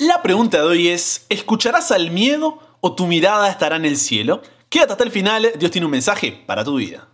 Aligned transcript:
La 0.00 0.22
pregunta 0.22 0.58
de 0.58 0.62
hoy 0.62 0.88
es, 0.88 1.26
¿escucharás 1.28 1.90
al 1.90 2.12
miedo 2.12 2.60
o 2.80 2.94
tu 2.94 3.08
mirada 3.08 3.50
estará 3.50 3.74
en 3.74 3.84
el 3.84 3.96
cielo? 3.96 4.42
Quédate 4.68 4.92
hasta 4.92 5.02
el 5.02 5.10
final, 5.10 5.50
Dios 5.58 5.72
tiene 5.72 5.86
un 5.86 5.90
mensaje 5.90 6.44
para 6.46 6.62
tu 6.62 6.76
vida. 6.76 7.08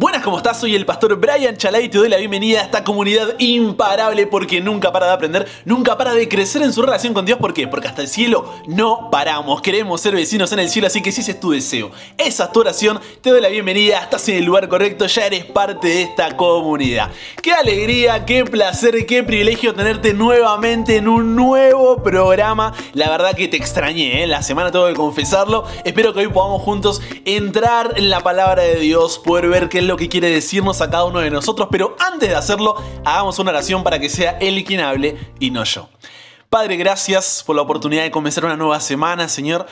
Buenas, 0.00 0.22
¿cómo 0.22 0.36
estás? 0.36 0.60
Soy 0.60 0.76
el 0.76 0.86
pastor 0.86 1.16
Brian 1.16 1.56
Chalai 1.56 1.86
y 1.86 1.88
te 1.88 1.98
doy 1.98 2.08
la 2.08 2.18
bienvenida 2.18 2.60
a 2.60 2.62
esta 2.62 2.84
comunidad 2.84 3.34
imparable 3.40 4.28
porque 4.28 4.60
nunca 4.60 4.92
para 4.92 5.06
de 5.06 5.12
aprender, 5.12 5.48
nunca 5.64 5.98
para 5.98 6.14
de 6.14 6.28
crecer 6.28 6.62
en 6.62 6.72
su 6.72 6.82
relación 6.82 7.12
con 7.12 7.26
Dios. 7.26 7.36
¿Por 7.40 7.52
qué? 7.52 7.66
Porque 7.66 7.88
hasta 7.88 8.02
el 8.02 8.06
cielo 8.06 8.48
no 8.68 9.10
paramos. 9.10 9.60
Queremos 9.60 10.00
ser 10.00 10.14
vecinos 10.14 10.52
en 10.52 10.60
el 10.60 10.68
cielo, 10.68 10.86
así 10.86 11.02
que 11.02 11.10
si 11.10 11.22
ese 11.22 11.32
es 11.32 11.40
tu 11.40 11.50
deseo, 11.50 11.90
esa 12.16 12.44
es 12.44 12.52
tu 12.52 12.60
oración, 12.60 13.00
te 13.20 13.30
doy 13.30 13.40
la 13.40 13.48
bienvenida, 13.48 13.98
estás 13.98 14.28
en 14.28 14.36
el 14.36 14.44
lugar 14.44 14.68
correcto, 14.68 15.04
ya 15.06 15.26
eres 15.26 15.44
parte 15.46 15.88
de 15.88 16.02
esta 16.02 16.36
comunidad. 16.36 17.10
Qué 17.42 17.52
alegría, 17.52 18.24
qué 18.24 18.44
placer, 18.44 19.04
qué 19.04 19.24
privilegio 19.24 19.74
tenerte 19.74 20.14
nuevamente 20.14 20.94
en 20.94 21.08
un 21.08 21.34
nuevo 21.34 22.04
programa. 22.04 22.72
La 22.92 23.10
verdad 23.10 23.34
que 23.34 23.48
te 23.48 23.56
extrañé, 23.56 24.22
¿eh? 24.22 24.28
la 24.28 24.44
semana 24.44 24.70
tengo 24.70 24.86
que 24.86 24.94
confesarlo. 24.94 25.64
Espero 25.84 26.14
que 26.14 26.20
hoy 26.20 26.28
podamos 26.28 26.62
juntos 26.62 27.02
entrar 27.24 27.94
en 27.96 28.10
la 28.10 28.20
palabra 28.20 28.62
de 28.62 28.76
Dios, 28.76 29.18
poder 29.18 29.48
ver 29.48 29.68
qué 29.68 29.78
es 29.78 29.87
lo 29.88 29.96
que 29.96 30.08
quiere 30.08 30.30
decirnos 30.30 30.80
a 30.80 30.90
cada 30.90 31.04
uno 31.06 31.18
de 31.20 31.30
nosotros, 31.30 31.68
pero 31.70 31.96
antes 31.98 32.28
de 32.28 32.36
hacerlo, 32.36 32.76
hagamos 33.04 33.38
una 33.38 33.50
oración 33.50 33.82
para 33.82 33.98
que 33.98 34.08
sea 34.08 34.38
Él 34.38 34.62
quien 34.64 34.80
hable 34.80 35.16
y 35.40 35.50
no 35.50 35.64
yo. 35.64 35.88
Padre, 36.50 36.76
gracias 36.76 37.42
por 37.44 37.56
la 37.56 37.62
oportunidad 37.62 38.04
de 38.04 38.10
comenzar 38.10 38.44
una 38.44 38.56
nueva 38.56 38.80
semana, 38.80 39.28
Señor. 39.28 39.66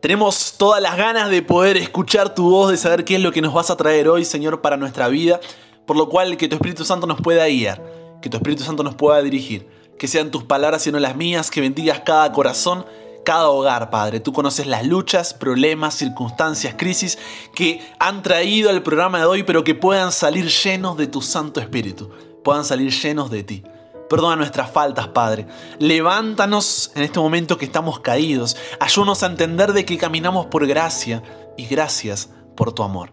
Tenemos 0.00 0.54
todas 0.58 0.82
las 0.82 0.96
ganas 0.96 1.30
de 1.30 1.42
poder 1.42 1.76
escuchar 1.76 2.34
tu 2.34 2.50
voz, 2.50 2.70
de 2.70 2.76
saber 2.76 3.04
qué 3.04 3.16
es 3.16 3.22
lo 3.22 3.32
que 3.32 3.40
nos 3.40 3.54
vas 3.54 3.70
a 3.70 3.76
traer 3.76 4.08
hoy, 4.08 4.24
Señor, 4.24 4.60
para 4.60 4.76
nuestra 4.76 5.08
vida, 5.08 5.40
por 5.86 5.96
lo 5.96 6.08
cual 6.08 6.36
que 6.36 6.48
tu 6.48 6.56
Espíritu 6.56 6.84
Santo 6.84 7.06
nos 7.06 7.20
pueda 7.20 7.46
guiar, 7.46 7.82
que 8.20 8.28
tu 8.28 8.36
Espíritu 8.36 8.64
Santo 8.64 8.82
nos 8.82 8.94
pueda 8.94 9.22
dirigir, 9.22 9.68
que 9.98 10.08
sean 10.08 10.30
tus 10.30 10.44
palabras 10.44 10.86
y 10.86 10.92
no 10.92 10.98
las 10.98 11.16
mías, 11.16 11.50
que 11.50 11.60
bendigas 11.60 12.00
cada 12.00 12.32
corazón 12.32 12.86
cada 13.30 13.48
hogar, 13.48 13.90
Padre. 13.90 14.18
Tú 14.18 14.32
conoces 14.32 14.66
las 14.66 14.84
luchas, 14.84 15.34
problemas, 15.34 15.94
circunstancias, 15.94 16.74
crisis 16.76 17.16
que 17.54 17.80
han 18.00 18.24
traído 18.24 18.70
al 18.70 18.82
programa 18.82 19.20
de 19.20 19.26
hoy, 19.26 19.44
pero 19.44 19.62
que 19.62 19.76
puedan 19.76 20.10
salir 20.10 20.48
llenos 20.48 20.96
de 20.96 21.06
tu 21.06 21.22
Santo 21.22 21.60
Espíritu, 21.60 22.10
puedan 22.42 22.64
salir 22.64 22.90
llenos 22.90 23.30
de 23.30 23.44
ti. 23.44 23.62
Perdona 24.08 24.34
nuestras 24.34 24.72
faltas, 24.72 25.06
Padre. 25.06 25.46
Levántanos 25.78 26.90
en 26.96 27.04
este 27.04 27.20
momento 27.20 27.56
que 27.56 27.66
estamos 27.66 28.00
caídos. 28.00 28.56
Ayúdanos 28.80 29.22
a 29.22 29.26
entender 29.26 29.74
de 29.74 29.84
que 29.84 29.96
caminamos 29.96 30.46
por 30.46 30.66
gracia 30.66 31.22
y 31.56 31.66
gracias 31.66 32.30
por 32.56 32.72
tu 32.72 32.82
amor. 32.82 33.12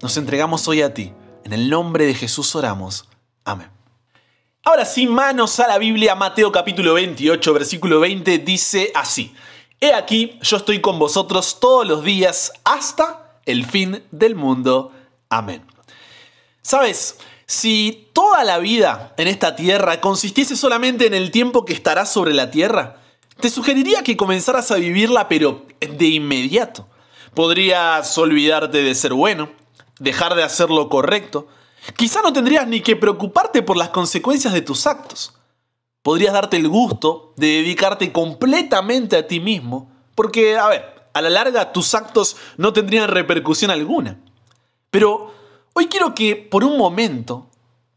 Nos 0.00 0.16
entregamos 0.16 0.66
hoy 0.66 0.80
a 0.80 0.94
ti. 0.94 1.12
En 1.44 1.52
el 1.52 1.68
nombre 1.68 2.06
de 2.06 2.14
Jesús 2.14 2.56
oramos. 2.56 3.06
Amén. 3.44 3.68
Ahora 4.64 4.86
sí, 4.86 5.06
manos 5.06 5.60
a 5.60 5.68
la 5.68 5.76
Biblia, 5.76 6.14
Mateo 6.14 6.50
capítulo 6.50 6.94
28, 6.94 7.52
versículo 7.52 8.00
20 8.00 8.38
dice 8.38 8.92
así. 8.94 9.34
He 9.80 9.94
aquí, 9.94 10.36
yo 10.42 10.56
estoy 10.56 10.80
con 10.80 10.98
vosotros 10.98 11.60
todos 11.60 11.86
los 11.86 12.02
días 12.02 12.52
hasta 12.64 13.38
el 13.46 13.64
fin 13.64 14.02
del 14.10 14.34
mundo. 14.34 14.90
Amén. 15.28 15.64
Sabes, 16.62 17.16
si 17.46 18.08
toda 18.12 18.42
la 18.42 18.58
vida 18.58 19.14
en 19.16 19.28
esta 19.28 19.54
tierra 19.54 20.00
consistiese 20.00 20.56
solamente 20.56 21.06
en 21.06 21.14
el 21.14 21.30
tiempo 21.30 21.64
que 21.64 21.74
estarás 21.74 22.12
sobre 22.12 22.34
la 22.34 22.50
tierra, 22.50 22.96
te 23.40 23.50
sugeriría 23.50 24.02
que 24.02 24.16
comenzaras 24.16 24.72
a 24.72 24.76
vivirla 24.76 25.28
pero 25.28 25.64
de 25.78 26.06
inmediato. 26.06 26.88
Podrías 27.34 28.18
olvidarte 28.18 28.82
de 28.82 28.94
ser 28.96 29.12
bueno, 29.12 29.48
dejar 30.00 30.34
de 30.34 30.42
hacer 30.42 30.70
lo 30.70 30.88
correcto. 30.88 31.46
Quizá 31.94 32.20
no 32.20 32.32
tendrías 32.32 32.66
ni 32.66 32.80
que 32.80 32.96
preocuparte 32.96 33.62
por 33.62 33.76
las 33.76 33.90
consecuencias 33.90 34.52
de 34.52 34.62
tus 34.62 34.88
actos 34.88 35.37
podrías 36.02 36.32
darte 36.32 36.56
el 36.56 36.68
gusto 36.68 37.32
de 37.36 37.46
dedicarte 37.48 38.12
completamente 38.12 39.16
a 39.16 39.26
ti 39.26 39.40
mismo, 39.40 39.90
porque, 40.14 40.56
a 40.56 40.68
ver, 40.68 40.98
a 41.14 41.20
la 41.20 41.30
larga 41.30 41.72
tus 41.72 41.94
actos 41.94 42.36
no 42.56 42.72
tendrían 42.72 43.08
repercusión 43.08 43.70
alguna. 43.70 44.20
Pero 44.90 45.34
hoy 45.74 45.86
quiero 45.86 46.14
que 46.14 46.36
por 46.36 46.64
un 46.64 46.78
momento 46.78 47.48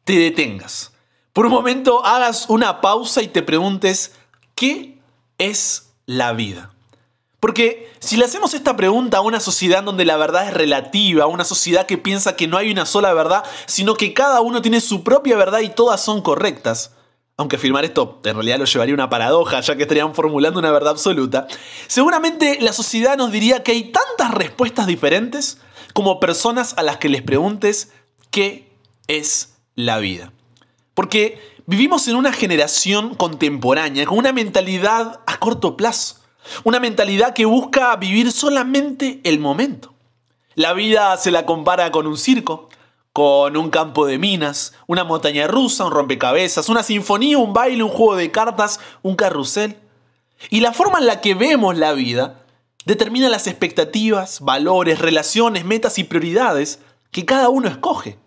te 0.03 0.17
detengas. 0.17 0.91
Por 1.34 1.45
un 1.45 1.51
momento 1.51 2.06
hagas 2.06 2.50
una 2.50 2.81
pausa 2.81 3.22
y 3.22 3.28
te 3.28 3.41
preguntes, 3.41 4.13
¿qué 4.56 5.00
es 5.38 5.94
la 6.06 6.34
vida? 6.34 6.73
Porque 7.40 7.91
si 8.00 8.17
le 8.17 8.25
hacemos 8.25 8.53
esta 8.53 8.75
pregunta 8.75 9.17
a 9.17 9.22
una 9.22 9.40
sociedad 9.40 9.81
donde 9.81 10.06
la 10.06 10.17
verdad 10.17 10.47
es 10.47 10.53
relativa, 10.53 11.23
a 11.23 11.28
una 11.28 11.44
sociedad 11.44 11.85
que 11.85 11.97
piensa 11.97 12.35
que 12.35 12.47
no 12.47 12.57
hay 12.57 12.69
una 12.69 12.85
sola 12.85 13.13
verdad, 13.13 13.44
sino 13.66 13.95
que 13.95 14.13
cada 14.13 14.41
uno 14.41 14.61
tiene 14.61 14.81
su 14.81 15.03
propia 15.03 15.38
verdad 15.38 15.61
y 15.61 15.69
todas 15.69 16.03
son 16.03 16.22
correctas, 16.22 16.91
aunque 17.37 17.55
afirmar 17.55 17.85
esto 17.85 18.21
en 18.23 18.35
realidad 18.35 18.59
lo 18.59 18.65
llevaría 18.65 18.93
a 18.93 18.95
una 18.95 19.09
paradoja, 19.09 19.61
ya 19.61 19.75
que 19.75 19.83
estarían 19.83 20.13
formulando 20.13 20.59
una 20.59 20.71
verdad 20.71 20.91
absoluta, 20.91 21.47
seguramente 21.87 22.59
la 22.61 22.73
sociedad 22.73 23.17
nos 23.17 23.31
diría 23.31 23.63
que 23.63 23.71
hay 23.71 23.91
tantas 23.91 24.33
respuestas 24.33 24.87
diferentes 24.87 25.57
como 25.93 26.19
personas 26.19 26.73
a 26.77 26.83
las 26.83 26.97
que 26.97 27.09
les 27.09 27.21
preguntes 27.21 27.91
qué 28.29 28.71
es 29.07 29.55
la 29.75 29.99
vida. 29.99 30.31
Porque 30.93 31.39
vivimos 31.65 32.07
en 32.07 32.15
una 32.15 32.33
generación 32.33 33.15
contemporánea 33.15 34.05
con 34.05 34.17
una 34.17 34.33
mentalidad 34.33 35.21
a 35.25 35.37
corto 35.39 35.77
plazo, 35.77 36.17
una 36.63 36.79
mentalidad 36.79 37.33
que 37.33 37.45
busca 37.45 37.95
vivir 37.95 38.31
solamente 38.31 39.21
el 39.23 39.39
momento. 39.39 39.93
La 40.55 40.73
vida 40.73 41.15
se 41.17 41.31
la 41.31 41.45
compara 41.45 41.91
con 41.91 42.07
un 42.07 42.17
circo, 42.17 42.69
con 43.13 43.57
un 43.57 43.69
campo 43.69 44.05
de 44.05 44.17
minas, 44.17 44.73
una 44.88 45.03
montaña 45.03 45.47
rusa, 45.47 45.85
un 45.85 45.91
rompecabezas, 45.91 46.69
una 46.69 46.83
sinfonía, 46.83 47.38
un 47.38 47.53
baile, 47.53 47.83
un 47.83 47.89
juego 47.89 48.16
de 48.16 48.31
cartas, 48.31 48.79
un 49.01 49.16
carrusel. 49.16 49.77
Y 50.49 50.61
la 50.61 50.73
forma 50.73 50.99
en 50.99 51.07
la 51.07 51.22
que 51.22 51.35
vemos 51.35 51.77
la 51.77 51.94
vida 51.94 52.45
determina 52.85 53.29
las 53.29 53.47
expectativas, 53.47 54.39
valores, 54.41 54.99
relaciones, 54.99 55.66
metas 55.66 55.97
y 55.97 56.03
prioridades 56.03 56.79
que 57.11 57.25
cada 57.25 57.49
uno 57.49 57.67
escoge. 57.67 58.17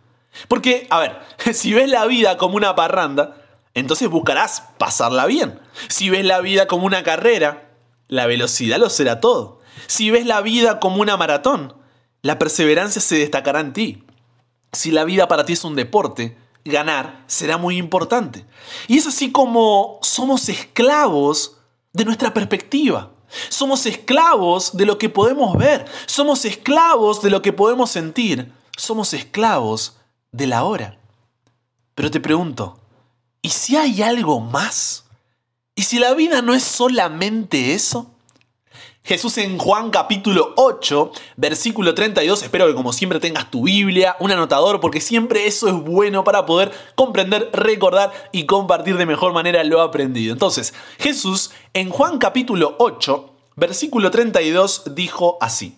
Porque, 0.48 0.86
a 0.90 0.98
ver, 0.98 1.18
si 1.54 1.72
ves 1.72 1.88
la 1.88 2.06
vida 2.06 2.36
como 2.36 2.56
una 2.56 2.74
parranda, 2.74 3.36
entonces 3.74 4.08
buscarás 4.08 4.64
pasarla 4.78 5.26
bien. 5.26 5.60
Si 5.88 6.10
ves 6.10 6.24
la 6.24 6.40
vida 6.40 6.66
como 6.66 6.86
una 6.86 7.02
carrera, 7.02 7.70
la 8.08 8.26
velocidad 8.26 8.78
lo 8.78 8.90
será 8.90 9.20
todo. 9.20 9.60
Si 9.86 10.10
ves 10.10 10.26
la 10.26 10.40
vida 10.40 10.78
como 10.78 11.00
una 11.00 11.16
maratón, 11.16 11.74
la 12.22 12.38
perseverancia 12.38 13.00
se 13.00 13.18
destacará 13.18 13.60
en 13.60 13.72
ti. 13.72 14.04
Si 14.74 14.90
la 14.90 15.04
vida 15.04 15.28
para 15.28 15.44
ti 15.44 15.54
es 15.54 15.64
un 15.64 15.76
deporte, 15.76 16.36
ganar 16.64 17.24
será 17.26 17.56
muy 17.56 17.76
importante. 17.76 18.44
Y 18.88 18.98
es 18.98 19.06
así 19.06 19.32
como 19.32 19.98
somos 20.02 20.48
esclavos 20.48 21.56
de 21.92 22.04
nuestra 22.04 22.34
perspectiva. 22.34 23.10
Somos 23.48 23.86
esclavos 23.86 24.76
de 24.76 24.86
lo 24.86 24.98
que 24.98 25.08
podemos 25.08 25.56
ver. 25.56 25.86
Somos 26.06 26.44
esclavos 26.44 27.22
de 27.22 27.30
lo 27.30 27.42
que 27.42 27.52
podemos 27.52 27.90
sentir. 27.90 28.52
Somos 28.76 29.14
esclavos 29.14 29.96
de 30.32 30.46
la 30.46 30.64
hora. 30.64 30.98
Pero 31.94 32.10
te 32.10 32.20
pregunto, 32.20 32.78
¿y 33.42 33.50
si 33.50 33.76
hay 33.76 34.02
algo 34.02 34.40
más? 34.40 35.04
¿Y 35.76 35.82
si 35.82 35.98
la 35.98 36.14
vida 36.14 36.42
no 36.42 36.54
es 36.54 36.62
solamente 36.62 37.74
eso? 37.74 38.13
Jesús 39.06 39.36
en 39.36 39.58
Juan 39.58 39.90
capítulo 39.90 40.54
8, 40.56 41.12
versículo 41.36 41.92
32. 41.92 42.42
Espero 42.42 42.66
que 42.66 42.74
como 42.74 42.94
siempre 42.94 43.20
tengas 43.20 43.50
tu 43.50 43.64
Biblia, 43.64 44.16
un 44.18 44.30
anotador, 44.30 44.80
porque 44.80 45.02
siempre 45.02 45.46
eso 45.46 45.68
es 45.68 45.74
bueno 45.74 46.24
para 46.24 46.46
poder 46.46 46.72
comprender, 46.94 47.50
recordar 47.52 48.14
y 48.32 48.46
compartir 48.46 48.96
de 48.96 49.04
mejor 49.04 49.34
manera 49.34 49.62
lo 49.62 49.82
aprendido. 49.82 50.32
Entonces, 50.32 50.72
Jesús 50.98 51.50
en 51.74 51.90
Juan 51.90 52.16
capítulo 52.16 52.76
8, 52.78 53.30
versículo 53.56 54.10
32 54.10 54.94
dijo 54.94 55.36
así. 55.42 55.76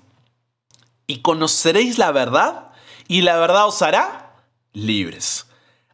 Y 1.09 1.19
conoceréis 1.19 1.99
la 1.99 2.13
verdad 2.13 2.71
y 3.09 3.23
la 3.23 3.39
verdad 3.39 3.67
os 3.67 3.83
hará 3.83 4.37
libres. 4.73 5.47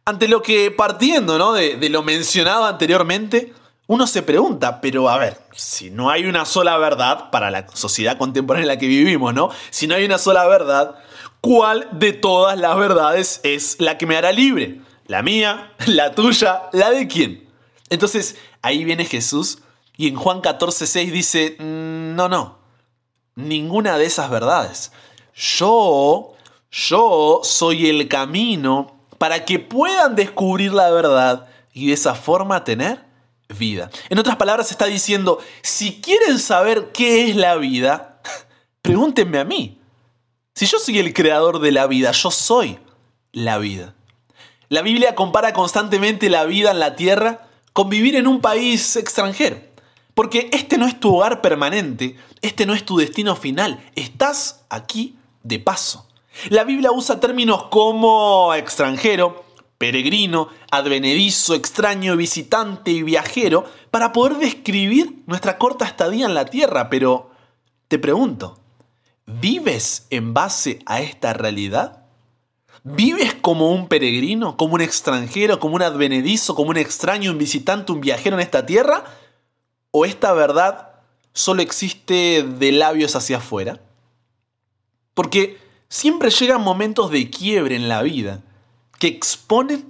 Ante 0.05 0.27
lo 0.27 0.43
que 0.43 0.69
partiendo 0.69 1.39
¿no? 1.39 1.53
de, 1.53 1.77
de 1.77 1.89
lo 1.89 2.03
mencionado 2.03 2.65
anteriormente, 2.65 3.53
uno 3.87 4.07
se 4.07 4.21
pregunta, 4.21 4.79
pero 4.79 5.09
a 5.09 5.17
ver, 5.17 5.39
si 5.53 5.89
no 5.89 6.09
hay 6.09 6.25
una 6.25 6.45
sola 6.45 6.77
verdad 6.77 7.29
para 7.31 7.51
la 7.51 7.67
sociedad 7.73 8.17
contemporánea 8.17 8.63
en 8.63 8.67
la 8.69 8.77
que 8.77 8.87
vivimos, 8.87 9.33
¿no? 9.33 9.49
Si 9.71 9.87
no 9.87 9.95
hay 9.95 10.05
una 10.05 10.17
sola 10.17 10.47
verdad, 10.47 10.95
¿cuál 11.41 11.89
de 11.91 12.13
todas 12.13 12.57
las 12.57 12.77
verdades 12.77 13.41
es 13.43 13.75
la 13.79 13.97
que 13.97 14.05
me 14.05 14.15
hará 14.15 14.31
libre? 14.31 14.81
¿La 15.07 15.21
mía? 15.21 15.73
¿La 15.87 16.15
tuya? 16.15 16.63
¿La 16.71 16.91
de 16.91 17.07
quién? 17.07 17.49
Entonces, 17.89 18.37
ahí 18.61 18.85
viene 18.85 19.05
Jesús 19.05 19.59
y 19.97 20.07
en 20.07 20.15
Juan 20.15 20.41
14:6 20.41 21.11
dice, 21.11 21.57
mm, 21.59 22.15
no, 22.15 22.29
no, 22.29 22.59
ninguna 23.35 23.97
de 23.97 24.05
esas 24.05 24.29
verdades. 24.29 24.93
Yo, 25.35 26.33
yo 26.71 27.41
soy 27.43 27.89
el 27.89 28.07
camino 28.07 28.95
para 29.17 29.43
que 29.43 29.59
puedan 29.59 30.15
descubrir 30.15 30.73
la 30.73 30.89
verdad 30.89 31.47
y 31.73 31.87
de 31.87 31.93
esa 31.93 32.15
forma 32.15 32.63
tener 32.63 33.12
vida. 33.49 33.89
En 34.09 34.19
otras 34.19 34.35
palabras, 34.35 34.71
está 34.71 34.85
diciendo, 34.85 35.39
si 35.61 36.01
quieren 36.01 36.39
saber 36.39 36.91
qué 36.91 37.29
es 37.29 37.35
la 37.35 37.55
vida, 37.55 38.21
pregúntenme 38.81 39.39
a 39.39 39.43
mí. 39.43 39.79
Si 40.55 40.65
yo 40.65 40.79
soy 40.79 40.99
el 40.99 41.13
creador 41.13 41.59
de 41.59 41.71
la 41.71 41.87
vida, 41.87 42.11
yo 42.11 42.31
soy 42.31 42.79
la 43.31 43.57
vida. 43.57 43.95
La 44.69 44.81
Biblia 44.81 45.15
compara 45.15 45.53
constantemente 45.53 46.29
la 46.29 46.45
vida 46.45 46.71
en 46.71 46.79
la 46.79 46.95
tierra 46.95 47.47
con 47.73 47.89
vivir 47.89 48.15
en 48.15 48.27
un 48.27 48.41
país 48.41 48.95
extranjero. 48.95 49.57
Porque 50.13 50.49
este 50.51 50.77
no 50.77 50.87
es 50.87 50.99
tu 50.99 51.15
hogar 51.15 51.41
permanente, 51.41 52.17
este 52.41 52.65
no 52.65 52.73
es 52.73 52.85
tu 52.85 52.97
destino 52.97 53.35
final, 53.35 53.83
estás 53.95 54.63
aquí 54.69 55.15
de 55.41 55.59
paso. 55.59 56.07
La 56.49 56.63
Biblia 56.63 56.91
usa 56.91 57.19
términos 57.19 57.63
como 57.65 58.53
extranjero, 58.53 59.43
peregrino, 59.77 60.49
advenedizo, 60.71 61.55
extraño, 61.55 62.15
visitante 62.15 62.91
y 62.91 63.03
viajero 63.03 63.65
para 63.91 64.13
poder 64.13 64.37
describir 64.37 65.23
nuestra 65.25 65.57
corta 65.57 65.85
estadía 65.85 66.25
en 66.25 66.33
la 66.33 66.45
tierra, 66.45 66.89
pero 66.89 67.31
te 67.87 67.99
pregunto, 67.99 68.59
¿vives 69.25 70.07
en 70.09 70.33
base 70.33 70.79
a 70.85 71.01
esta 71.01 71.33
realidad? 71.33 72.03
¿Vives 72.83 73.33
como 73.33 73.71
un 73.71 73.87
peregrino, 73.87 74.57
como 74.57 74.75
un 74.75 74.81
extranjero, 74.81 75.59
como 75.59 75.75
un 75.75 75.83
advenedizo, 75.83 76.55
como 76.55 76.71
un 76.71 76.77
extraño, 76.77 77.31
un 77.31 77.37
visitante, 77.37 77.91
un 77.91 78.01
viajero 78.01 78.35
en 78.35 78.41
esta 78.41 78.65
tierra? 78.65 79.05
¿O 79.91 80.05
esta 80.05 80.33
verdad 80.33 80.89
solo 81.33 81.61
existe 81.61 82.43
de 82.43 82.71
labios 82.71 83.15
hacia 83.15 83.37
afuera? 83.37 83.79
Porque 85.13 85.57
siempre 85.87 86.29
llegan 86.29 86.61
momentos 86.61 87.11
de 87.11 87.29
quiebre 87.29 87.75
en 87.75 87.87
la 87.87 88.01
vida 88.01 88.41
que 89.03 89.09
exponen 89.09 89.83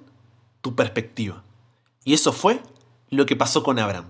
tu 0.62 0.74
perspectiva. 0.74 1.44
Y 2.04 2.15
eso 2.15 2.33
fue 2.33 2.63
lo 3.12 3.27
que 3.27 3.36
pasó 3.36 3.62
con 3.62 3.77
Abraham. 3.77 4.07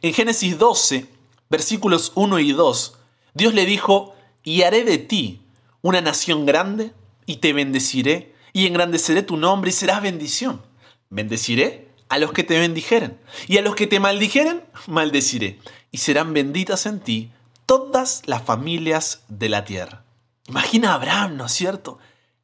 En 0.00 0.14
Génesis 0.14 0.56
12, 0.56 1.08
versículos 1.50 2.12
1 2.14 2.38
y 2.38 2.52
2, 2.52 2.98
Dios 3.34 3.52
le 3.52 3.66
dijo, 3.66 4.14
y 4.44 4.62
haré 4.62 4.84
de 4.84 4.98
ti 4.98 5.42
una 5.82 6.00
nación 6.00 6.46
grande, 6.46 6.92
y 7.26 7.38
te 7.38 7.52
bendeciré, 7.52 8.32
y 8.52 8.68
engrandeceré 8.68 9.24
tu 9.24 9.36
nombre, 9.36 9.70
y 9.70 9.72
serás 9.72 10.02
bendición. 10.02 10.62
Bendeciré 11.10 11.88
a 12.08 12.18
los 12.18 12.30
que 12.30 12.44
te 12.44 12.60
bendijeren, 12.60 13.18
y 13.48 13.56
a 13.56 13.62
los 13.62 13.74
que 13.74 13.88
te 13.88 13.98
maldijeren, 13.98 14.62
maldeciré, 14.86 15.58
y 15.90 15.98
serán 15.98 16.32
benditas 16.32 16.86
en 16.86 17.00
ti 17.00 17.32
todas 17.66 18.22
las 18.26 18.42
familias 18.42 19.24
de 19.26 19.48
la 19.48 19.64
tierra. 19.64 20.04
Imagina 20.46 20.92
a 20.92 20.94
Abraham, 20.94 21.36
¿no 21.38 21.46
es 21.46 21.52
cierto? 21.52 21.98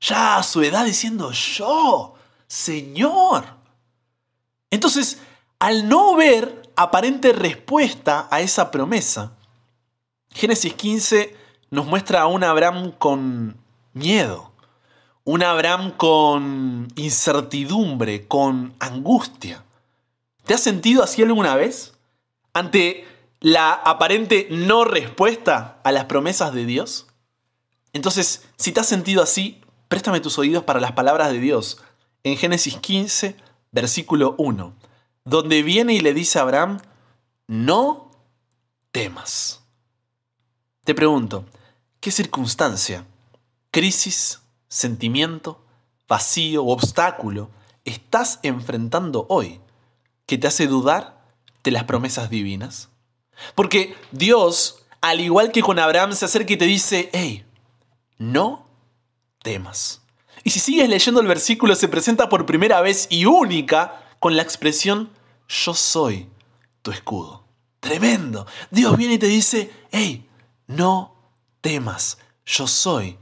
Ya 0.07 0.37
a 0.37 0.43
su 0.43 0.63
edad 0.63 0.85
diciendo, 0.85 1.33
yo, 1.33 2.15
Señor. 2.47 3.45
Entonces, 4.71 5.19
al 5.59 5.89
no 5.89 6.15
ver 6.15 6.71
aparente 6.77 7.33
respuesta 7.33 8.29
a 8.31 8.43
esa 8.43 8.71
promesa, 8.71 9.33
Génesis 10.31 10.75
15 10.75 11.35
nos 11.71 11.87
muestra 11.87 12.21
a 12.21 12.27
un 12.27 12.45
Abraham 12.45 12.93
con 12.93 13.57
miedo, 13.95 14.53
un 15.25 15.43
Abraham 15.43 15.93
con 15.93 16.89
incertidumbre, 16.97 18.29
con 18.29 18.75
angustia. 18.81 19.65
¿Te 20.45 20.53
has 20.53 20.61
sentido 20.61 21.03
así 21.03 21.23
alguna 21.23 21.55
vez? 21.55 21.95
Ante 22.53 23.07
la 23.41 23.73
aparente 23.73 24.49
no 24.51 24.85
respuesta 24.85 25.81
a 25.83 25.93
las 25.93 26.05
promesas 26.05 26.53
de 26.53 26.67
Dios. 26.67 27.07
Entonces, 27.95 28.45
si 28.57 28.73
te 28.73 28.81
has 28.81 28.87
sentido 28.87 29.23
así, 29.23 29.64
préstame 29.95 30.19
tus 30.19 30.41
oídos 30.41 30.65
para 30.65 30.81
las 30.81 30.91
palabras 30.91 31.31
de 31.31 31.39
Dios 31.39 31.79
en 32.25 32.37
Génesis 32.37 32.79
15, 32.79 33.37
versículo 33.71 34.35
1, 34.39 34.75
donde 35.25 35.63
viene 35.63 35.95
y 35.95 36.01
le 36.01 36.13
dice 36.13 36.41
a 36.41 36.43
Abraham, 36.43 36.81
no 37.47 38.11
temas. 38.91 39.63
Te 40.83 40.97
pregunto, 40.97 41.45
¿qué 42.01 42.11
circunstancia, 42.11 43.07
crisis, 43.71 44.41
sentimiento, 44.67 45.65
vacío 46.09 46.65
o 46.65 46.73
obstáculo 46.73 47.51
estás 47.85 48.41
enfrentando 48.43 49.27
hoy 49.29 49.61
que 50.27 50.39
te 50.39 50.49
hace 50.49 50.67
dudar 50.67 51.25
de 51.63 51.71
las 51.71 51.85
promesas 51.85 52.31
divinas? 52.31 52.89
Porque 53.55 53.95
Dios, 54.11 54.87
al 55.01 55.21
igual 55.21 55.53
que 55.53 55.63
con 55.63 55.79
Abraham, 55.79 56.15
se 56.15 56.25
acerca 56.25 56.55
y 56.55 56.57
te 56.57 56.65
dice, 56.65 57.11
hey, 57.13 57.47
no 58.19 58.64
temas. 59.45 60.03
Y 60.43 60.51
si 60.51 60.59
sigues 60.59 60.89
leyendo 60.89 61.21
el 61.21 61.29
versículo, 61.29 61.77
se 61.77 61.87
presenta 61.87 62.29
por 62.29 62.47
primera 62.47 62.81
vez 62.81 63.07
y 63.11 63.27
única 63.27 64.03
con 64.19 64.37
la 64.37 64.43
expresión, 64.43 65.11
yo 65.47 65.75
soy 65.75 66.29
tu 66.83 66.91
escudo. 66.91 67.45
Tremendo. 67.79 68.47
Dios 68.71 68.97
viene 68.97 69.15
y 69.15 69.19
te 69.19 69.27
dice, 69.29 69.71
hey, 69.93 70.27
no 70.67 71.15
temas, 71.61 72.19
yo 72.45 72.67
soy 72.67 73.19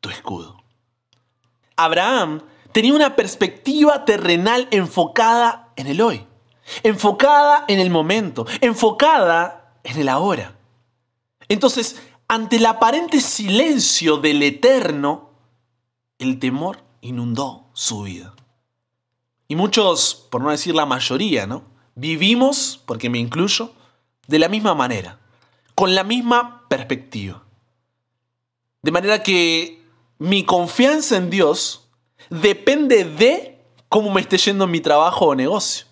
tu 0.00 0.10
escudo. 0.10 0.62
Abraham 1.76 2.42
tenía 2.72 2.94
una 2.94 3.16
perspectiva 3.16 4.04
terrenal 4.04 4.68
enfocada 4.70 5.72
en 5.76 5.86
el 5.86 6.00
hoy, 6.00 6.26
enfocada 6.82 7.64
en 7.68 7.80
el 7.80 7.90
momento, 7.90 8.46
enfocada 8.60 9.78
en 9.82 9.98
el 9.98 10.08
ahora. 10.08 10.54
Entonces, 11.48 11.96
ante 12.28 12.56
el 12.56 12.66
aparente 12.66 13.20
silencio 13.20 14.18
del 14.18 14.42
eterno, 14.42 15.23
el 16.24 16.38
temor 16.38 16.82
inundó 17.00 17.66
su 17.72 18.02
vida. 18.02 18.34
Y 19.46 19.56
muchos, 19.56 20.26
por 20.30 20.42
no 20.42 20.50
decir 20.50 20.74
la 20.74 20.86
mayoría, 20.86 21.46
¿no? 21.46 21.64
Vivimos, 21.94 22.82
porque 22.86 23.10
me 23.10 23.18
incluyo, 23.18 23.72
de 24.26 24.38
la 24.38 24.48
misma 24.48 24.74
manera, 24.74 25.20
con 25.74 25.94
la 25.94 26.02
misma 26.02 26.66
perspectiva. 26.68 27.44
De 28.82 28.90
manera 28.90 29.22
que 29.22 29.82
mi 30.18 30.44
confianza 30.44 31.16
en 31.16 31.30
Dios 31.30 31.88
depende 32.30 33.04
de 33.04 33.60
cómo 33.88 34.10
me 34.10 34.20
esté 34.20 34.38
yendo 34.38 34.64
en 34.64 34.70
mi 34.70 34.80
trabajo 34.80 35.26
o 35.26 35.34
negocio. 35.34 35.86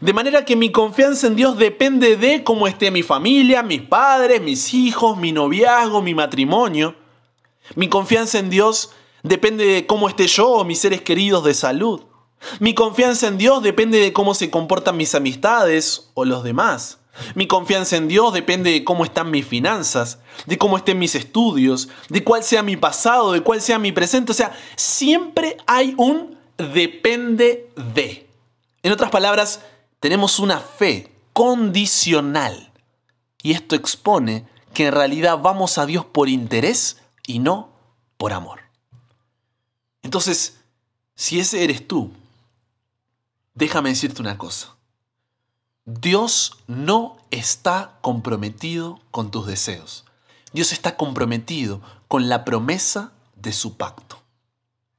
De 0.00 0.12
manera 0.12 0.44
que 0.44 0.54
mi 0.54 0.70
confianza 0.70 1.26
en 1.26 1.36
Dios 1.36 1.56
depende 1.56 2.16
de 2.16 2.44
cómo 2.44 2.68
esté 2.68 2.90
mi 2.90 3.02
familia, 3.02 3.62
mis 3.62 3.82
padres, 3.82 4.40
mis 4.40 4.74
hijos, 4.74 5.16
mi 5.16 5.32
noviazgo, 5.32 6.02
mi 6.02 6.14
matrimonio. 6.14 6.94
Mi 7.74 7.88
confianza 7.88 8.38
en 8.38 8.50
Dios 8.50 8.92
depende 9.22 9.64
de 9.64 9.86
cómo 9.86 10.08
esté 10.08 10.26
yo 10.26 10.48
o 10.48 10.64
mis 10.64 10.78
seres 10.78 11.02
queridos 11.02 11.44
de 11.44 11.54
salud. 11.54 12.02
Mi 12.60 12.74
confianza 12.74 13.26
en 13.26 13.38
Dios 13.38 13.62
depende 13.62 13.98
de 13.98 14.12
cómo 14.12 14.34
se 14.34 14.50
comportan 14.50 14.96
mis 14.96 15.14
amistades 15.14 16.10
o 16.14 16.24
los 16.24 16.44
demás. 16.44 16.98
Mi 17.34 17.46
confianza 17.46 17.96
en 17.96 18.08
Dios 18.08 18.32
depende 18.32 18.70
de 18.70 18.84
cómo 18.84 19.04
están 19.04 19.30
mis 19.30 19.46
finanzas, 19.46 20.20
de 20.46 20.56
cómo 20.56 20.76
estén 20.76 20.98
mis 20.98 21.14
estudios, 21.14 21.88
de 22.08 22.22
cuál 22.22 22.44
sea 22.44 22.62
mi 22.62 22.76
pasado, 22.76 23.32
de 23.32 23.40
cuál 23.40 23.60
sea 23.60 23.78
mi 23.78 23.92
presente. 23.92 24.32
O 24.32 24.34
sea, 24.34 24.56
siempre 24.76 25.56
hay 25.66 25.94
un 25.96 26.38
depende 26.56 27.70
de. 27.94 28.28
En 28.82 28.92
otras 28.92 29.10
palabras, 29.10 29.60
tenemos 30.00 30.38
una 30.38 30.60
fe 30.60 31.12
condicional. 31.32 32.72
Y 33.42 33.52
esto 33.52 33.74
expone 33.74 34.46
que 34.72 34.86
en 34.86 34.92
realidad 34.92 35.38
vamos 35.38 35.78
a 35.78 35.86
Dios 35.86 36.04
por 36.04 36.28
interés 36.28 36.98
y 37.26 37.40
no 37.40 37.70
por 38.16 38.32
amor. 38.32 38.67
Entonces, 40.08 40.56
si 41.16 41.38
ese 41.38 41.64
eres 41.64 41.86
tú, 41.86 42.10
déjame 43.54 43.90
decirte 43.90 44.22
una 44.22 44.38
cosa. 44.38 44.74
Dios 45.84 46.56
no 46.66 47.18
está 47.30 47.98
comprometido 48.00 49.00
con 49.10 49.30
tus 49.30 49.46
deseos. 49.46 50.06
Dios 50.54 50.72
está 50.72 50.96
comprometido 50.96 51.82
con 52.08 52.30
la 52.30 52.46
promesa 52.46 53.12
de 53.36 53.52
su 53.52 53.76
pacto. 53.76 54.22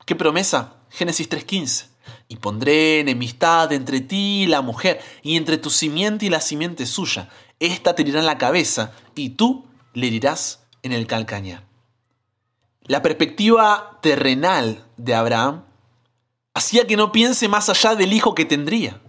¿Qué 0.05 0.15
promesa? 0.15 0.75
Génesis 0.91 1.27
3.15. 1.27 1.87
Y 2.27 2.35
pondré 2.35 2.99
enemistad 2.99 3.73
entre 3.73 4.01
ti 4.01 4.43
y 4.43 4.45
la 4.45 4.61
mujer, 4.61 5.01
y 5.23 5.37
entre 5.37 5.57
tu 5.57 5.71
simiente 5.71 6.27
y 6.27 6.29
la 6.29 6.39
simiente 6.39 6.85
suya. 6.85 7.29
Esta 7.59 7.95
te 7.95 8.03
herirá 8.03 8.19
en 8.19 8.27
la 8.27 8.37
cabeza, 8.37 8.91
y 9.15 9.29
tú 9.29 9.65
le 9.95 10.05
herirás 10.05 10.59
en 10.83 10.91
el 10.91 11.07
calcañar. 11.07 11.68
La 12.89 13.03
perspectiva 13.03 13.99
terrenal 14.01 14.83
de 14.97 15.13
Abraham 15.13 15.63
hacía 16.55 16.87
que 16.87 16.97
no 16.97 17.11
piense 17.11 17.47
más 17.47 17.69
allá 17.69 17.93
del 17.93 18.13
hijo 18.13 18.33
que 18.33 18.45
tendría. 18.45 18.99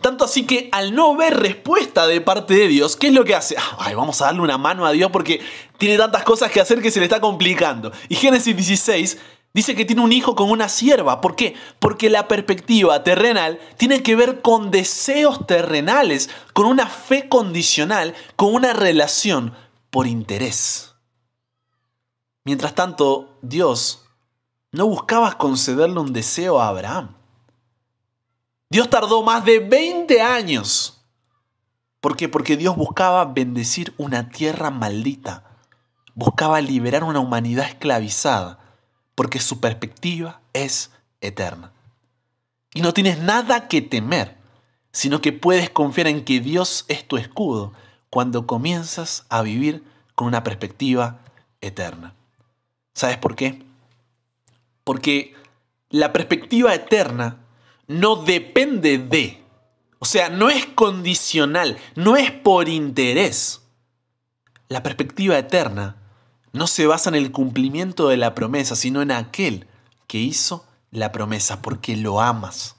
Tanto 0.00 0.24
así 0.24 0.46
que 0.46 0.70
al 0.72 0.94
no 0.94 1.14
ver 1.14 1.38
respuesta 1.38 2.06
de 2.06 2.22
parte 2.22 2.54
de 2.54 2.66
Dios, 2.66 2.96
¿qué 2.96 3.08
es 3.08 3.12
lo 3.12 3.26
que 3.26 3.34
hace? 3.34 3.56
Ay, 3.76 3.94
vamos 3.94 4.22
a 4.22 4.24
darle 4.24 4.40
una 4.40 4.56
mano 4.56 4.86
a 4.86 4.92
Dios 4.92 5.10
porque 5.10 5.38
tiene 5.76 5.98
tantas 5.98 6.24
cosas 6.24 6.50
que 6.50 6.62
hacer 6.62 6.80
que 6.80 6.90
se 6.90 6.98
le 6.98 7.04
está 7.04 7.20
complicando. 7.20 7.92
Y 8.08 8.14
Génesis 8.14 8.56
16 8.56 9.18
dice 9.52 9.74
que 9.74 9.84
tiene 9.84 10.00
un 10.00 10.12
hijo 10.12 10.34
con 10.34 10.50
una 10.50 10.70
sierva. 10.70 11.20
¿Por 11.20 11.36
qué? 11.36 11.54
Porque 11.78 12.08
la 12.08 12.26
perspectiva 12.26 13.04
terrenal 13.04 13.60
tiene 13.76 14.02
que 14.02 14.16
ver 14.16 14.40
con 14.40 14.70
deseos 14.70 15.46
terrenales, 15.46 16.30
con 16.54 16.64
una 16.64 16.86
fe 16.86 17.28
condicional, 17.28 18.14
con 18.36 18.54
una 18.54 18.72
relación 18.72 19.52
por 19.90 20.06
interés. 20.06 20.89
Mientras 22.44 22.74
tanto, 22.74 23.38
Dios 23.42 24.06
no 24.72 24.86
buscaba 24.86 25.36
concederle 25.36 26.00
un 26.00 26.12
deseo 26.12 26.60
a 26.60 26.68
Abraham. 26.68 27.16
Dios 28.70 28.88
tardó 28.88 29.22
más 29.22 29.44
de 29.44 29.58
20 29.58 30.22
años. 30.22 31.02
¿Por 32.00 32.16
qué? 32.16 32.28
Porque 32.28 32.56
Dios 32.56 32.76
buscaba 32.76 33.24
bendecir 33.24 33.92
una 33.98 34.30
tierra 34.30 34.70
maldita. 34.70 35.58
Buscaba 36.14 36.60
liberar 36.60 37.04
una 37.04 37.20
humanidad 37.20 37.66
esclavizada. 37.66 38.58
Porque 39.14 39.40
su 39.40 39.60
perspectiva 39.60 40.40
es 40.52 40.92
eterna. 41.20 41.72
Y 42.72 42.82
no 42.82 42.94
tienes 42.94 43.18
nada 43.18 43.68
que 43.68 43.82
temer. 43.82 44.38
sino 44.92 45.20
que 45.20 45.32
puedes 45.32 45.70
confiar 45.70 46.08
en 46.08 46.24
que 46.24 46.40
Dios 46.40 46.84
es 46.88 47.06
tu 47.06 47.16
escudo 47.16 47.72
cuando 48.10 48.48
comienzas 48.48 49.24
a 49.28 49.40
vivir 49.42 49.84
con 50.16 50.26
una 50.26 50.42
perspectiva 50.42 51.20
eterna. 51.60 52.16
¿Sabes 52.94 53.18
por 53.18 53.36
qué? 53.36 53.62
Porque 54.84 55.34
la 55.90 56.12
perspectiva 56.12 56.74
eterna 56.74 57.38
no 57.86 58.16
depende 58.16 58.98
de, 58.98 59.42
o 59.98 60.04
sea, 60.04 60.28
no 60.28 60.50
es 60.50 60.66
condicional, 60.66 61.78
no 61.96 62.16
es 62.16 62.30
por 62.30 62.68
interés. 62.68 63.62
La 64.68 64.82
perspectiva 64.82 65.38
eterna 65.38 65.96
no 66.52 66.66
se 66.66 66.86
basa 66.86 67.10
en 67.10 67.16
el 67.16 67.32
cumplimiento 67.32 68.08
de 68.08 68.16
la 68.16 68.34
promesa, 68.34 68.76
sino 68.76 69.02
en 69.02 69.10
aquel 69.10 69.66
que 70.06 70.18
hizo 70.18 70.66
la 70.90 71.12
promesa, 71.12 71.62
porque 71.62 71.96
lo 71.96 72.20
amas. 72.20 72.76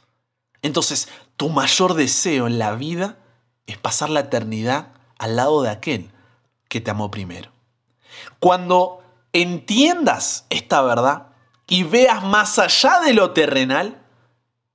Entonces, 0.62 1.10
tu 1.38 1.50
mayor 1.50 1.94
deseo 1.94 2.48
en 2.48 2.60
la 2.60 2.76
vida 2.76 3.18
es 3.66 3.78
pasar 3.78 4.10
la 4.10 4.22
eternidad 4.22 4.94
al 5.18 5.36
lado 5.36 5.62
de 5.62 5.70
aquel 5.70 6.12
que 6.68 6.82
te 6.82 6.92
amó 6.92 7.12
primero. 7.12 7.52
Cuando 8.40 9.01
entiendas 9.34 10.46
esta 10.50 10.82
verdad 10.82 11.28
y 11.68 11.84
veas 11.84 12.24
más 12.24 12.60
allá 12.60 13.00
de 13.00 13.14
lo 13.14 13.32
terrenal, 13.32 14.02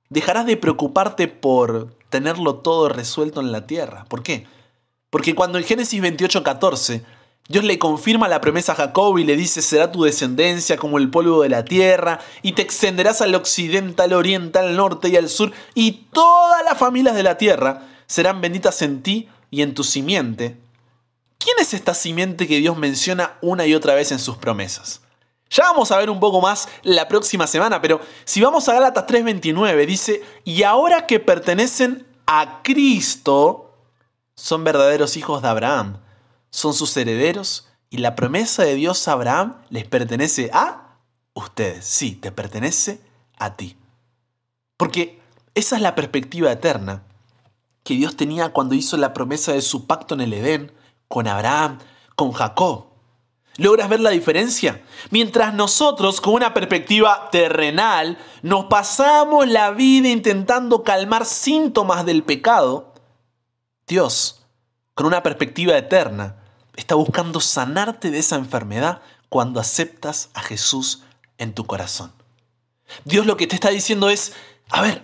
dejarás 0.09 0.45
de 0.45 0.57
preocuparte 0.57 1.27
por 1.27 1.95
tenerlo 2.09 2.55
todo 2.55 2.89
resuelto 2.89 3.41
en 3.41 3.51
la 3.51 3.67
tierra. 3.67 4.05
¿Por 4.05 4.23
qué? 4.23 4.47
Porque 5.09 5.35
cuando 5.35 5.57
en 5.57 5.63
Génesis 5.63 6.01
28, 6.01 6.43
14 6.43 7.05
Dios 7.49 7.63
le 7.63 7.79
confirma 7.79 8.27
la 8.27 8.41
promesa 8.41 8.73
a 8.73 8.75
Jacob 8.75 9.17
y 9.17 9.23
le 9.23 9.37
dice, 9.37 9.61
será 9.61 9.91
tu 9.91 10.03
descendencia 10.03 10.75
como 10.75 10.97
el 10.97 11.09
polvo 11.09 11.43
de 11.43 11.49
la 11.49 11.63
tierra, 11.63 12.19
y 12.41 12.51
te 12.51 12.61
extenderás 12.61 13.21
al 13.21 13.35
occidente, 13.35 14.01
al 14.01 14.13
oriente, 14.13 14.59
al 14.59 14.75
norte 14.75 15.07
y 15.07 15.15
al 15.15 15.29
sur, 15.29 15.53
y 15.73 16.07
todas 16.11 16.63
las 16.65 16.77
familias 16.77 17.15
de 17.15 17.23
la 17.23 17.37
tierra 17.37 17.83
serán 18.05 18.41
benditas 18.41 18.81
en 18.81 19.01
ti 19.01 19.29
y 19.49 19.61
en 19.61 19.73
tu 19.73 19.85
simiente. 19.85 20.57
¿Quién 21.37 21.55
es 21.59 21.73
esta 21.73 21.93
simiente 21.93 22.47
que 22.47 22.57
Dios 22.57 22.77
menciona 22.77 23.37
una 23.41 23.65
y 23.65 23.75
otra 23.75 23.93
vez 23.93 24.11
en 24.11 24.19
sus 24.19 24.37
promesas? 24.37 25.01
Ya 25.49 25.63
vamos 25.63 25.91
a 25.91 25.97
ver 25.97 26.09
un 26.09 26.19
poco 26.19 26.41
más 26.41 26.67
la 26.83 27.07
próxima 27.07 27.47
semana, 27.47 27.81
pero 27.81 28.01
si 28.25 28.41
vamos 28.41 28.67
a 28.67 28.73
Gálatas 28.73 29.05
3:29, 29.07 29.85
dice, 29.85 30.21
y 30.43 30.63
ahora 30.63 31.05
que 31.05 31.19
pertenecen 31.19 32.05
a 32.25 32.61
Cristo, 32.63 33.73
son 34.35 34.63
verdaderos 34.63 35.15
hijos 35.15 35.41
de 35.41 35.47
Abraham 35.47 35.99
son 36.49 36.73
sus 36.73 36.95
herederos 36.97 37.67
y 37.89 37.97
la 37.97 38.15
promesa 38.15 38.63
de 38.63 38.75
Dios 38.75 39.07
a 39.07 39.13
Abraham 39.13 39.57
les 39.69 39.85
pertenece 39.85 40.49
a 40.53 40.97
ustedes. 41.33 41.85
Sí, 41.85 42.15
te 42.15 42.31
pertenece 42.31 43.01
a 43.37 43.55
ti. 43.55 43.77
Porque 44.77 45.21
esa 45.55 45.75
es 45.75 45.81
la 45.81 45.95
perspectiva 45.95 46.51
eterna 46.51 47.03
que 47.83 47.93
Dios 47.93 48.17
tenía 48.17 48.49
cuando 48.49 48.75
hizo 48.75 48.97
la 48.97 49.13
promesa 49.13 49.53
de 49.53 49.61
su 49.61 49.85
pacto 49.85 50.15
en 50.15 50.21
el 50.21 50.33
Edén 50.33 50.71
con 51.07 51.27
Abraham, 51.27 51.79
con 52.15 52.31
Jacob. 52.31 52.87
¿Logras 53.57 53.89
ver 53.89 54.01
la 54.01 54.11
diferencia? 54.11 54.83
Mientras 55.09 55.53
nosotros, 55.53 56.21
con 56.21 56.35
una 56.35 56.53
perspectiva 56.53 57.29
terrenal, 57.31 58.19
nos 58.43 58.65
pasamos 58.65 59.47
la 59.47 59.71
vida 59.71 60.09
intentando 60.09 60.83
calmar 60.83 61.25
síntomas 61.25 62.05
del 62.05 62.23
pecado, 62.23 62.93
Dios, 63.87 64.43
con 64.93 65.07
una 65.07 65.23
perspectiva 65.23 65.75
eterna, 65.75 66.35
está 66.75 66.95
buscando 66.95 67.39
sanarte 67.39 68.11
de 68.11 68.19
esa 68.19 68.35
enfermedad 68.35 69.01
cuando 69.29 69.59
aceptas 69.59 70.29
a 70.33 70.41
Jesús 70.41 71.03
en 71.37 71.53
tu 71.53 71.65
corazón. 71.65 72.13
Dios 73.05 73.25
lo 73.25 73.37
que 73.37 73.47
te 73.47 73.55
está 73.55 73.69
diciendo 73.69 74.09
es, 74.09 74.33
a 74.69 74.81
ver, 74.81 75.03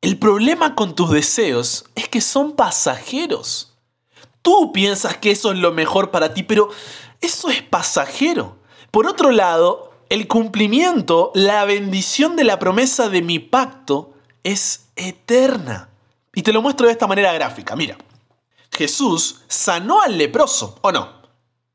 el 0.00 0.18
problema 0.18 0.74
con 0.74 0.94
tus 0.94 1.10
deseos 1.10 1.84
es 1.94 2.08
que 2.08 2.20
son 2.20 2.52
pasajeros. 2.52 3.71
Tú 4.42 4.72
piensas 4.72 5.16
que 5.16 5.30
eso 5.30 5.52
es 5.52 5.58
lo 5.58 5.72
mejor 5.72 6.10
para 6.10 6.34
ti, 6.34 6.42
pero 6.42 6.68
eso 7.20 7.48
es 7.48 7.62
pasajero. 7.62 8.58
Por 8.90 9.06
otro 9.06 9.30
lado, 9.30 9.92
el 10.08 10.28
cumplimiento, 10.28 11.30
la 11.34 11.64
bendición 11.64 12.36
de 12.36 12.44
la 12.44 12.58
promesa 12.58 13.08
de 13.08 13.22
mi 13.22 13.38
pacto 13.38 14.12
es 14.42 14.88
eterna. 14.96 15.88
Y 16.34 16.42
te 16.42 16.52
lo 16.52 16.60
muestro 16.60 16.86
de 16.86 16.92
esta 16.92 17.06
manera 17.06 17.32
gráfica. 17.32 17.76
Mira, 17.76 17.96
Jesús 18.70 19.42
sanó 19.48 20.02
al 20.02 20.18
leproso, 20.18 20.78
¿o 20.82 20.92
no? 20.92 21.22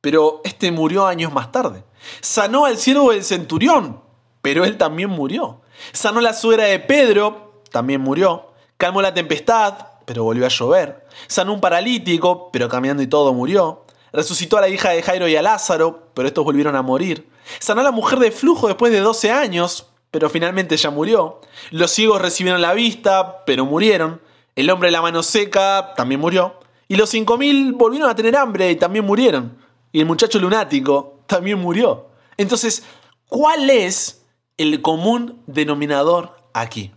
Pero 0.02 0.42
este 0.44 0.72
murió 0.72 1.08
años 1.08 1.32
más 1.32 1.52
tarde. 1.52 1.84
Sanó 2.22 2.66
al 2.66 2.78
siervo 2.78 3.12
del 3.12 3.24
centurión, 3.24 4.02
pero 4.42 4.66
él 4.66 4.78
también 4.78 5.10
murió. 5.10 5.62
Sanó 5.92 6.22
la 6.22 6.34
suegra 6.34 6.66
de 6.66 6.80
Pedro, 6.80 7.62
también 7.72 8.02
murió. 8.02 8.52
Calmó 8.78 9.02
la 9.02 9.14
tempestad, 9.14 9.88
pero 10.08 10.24
volvió 10.24 10.46
a 10.46 10.50
llover. 10.50 11.06
Sanó 11.28 11.54
un 11.54 11.60
paralítico, 11.60 12.50
pero 12.54 12.70
caminando 12.70 13.04
y 13.04 13.08
todo 13.08 13.34
murió. 13.34 13.84
Resucitó 14.14 14.58
a 14.58 14.62
la 14.62 14.70
hija 14.70 14.92
de 14.92 15.04
Jairo 15.04 15.28
y 15.28 15.36
a 15.36 15.42
Lázaro, 15.42 16.08
pero 16.14 16.30
estos 16.30 16.46
volvieron 16.46 16.78
a 16.78 16.82
morir. 16.82 17.28
Sanó 17.60 17.82
a 17.82 17.84
la 17.84 17.92
mujer 17.92 18.20
de 18.20 18.32
flujo 18.32 18.70
después 18.70 18.94
de 18.94 19.02
12 19.02 19.32
años, 19.32 19.88
pero 20.10 20.30
finalmente 20.30 20.78
ya 20.78 20.92
murió. 20.92 21.42
Los 21.72 21.92
ciegos 21.92 22.22
recibieron 22.22 22.62
la 22.62 22.74
vista, 22.74 23.44
pero 23.46 23.66
murieron. 23.66 24.22
El 24.56 24.70
hombre 24.70 24.88
de 24.88 24.94
la 24.94 25.02
mano 25.02 25.24
seca 25.24 25.94
también 25.98 26.22
murió. 26.22 26.58
Y 26.88 26.96
los 26.96 27.14
5.000 27.14 27.76
volvieron 27.76 28.10
a 28.10 28.16
tener 28.16 28.38
hambre 28.38 28.72
y 28.72 28.78
también 28.78 29.04
murieron. 29.04 29.58
Y 29.92 30.00
el 30.00 30.06
muchacho 30.06 30.40
lunático 30.40 31.20
también 31.28 31.60
murió. 31.60 32.08
Entonces, 32.38 32.84
¿cuál 33.28 33.70
es 33.70 34.24
el 34.56 34.82
común 34.82 35.44
denominador 35.48 36.38
aquí? 36.54 36.94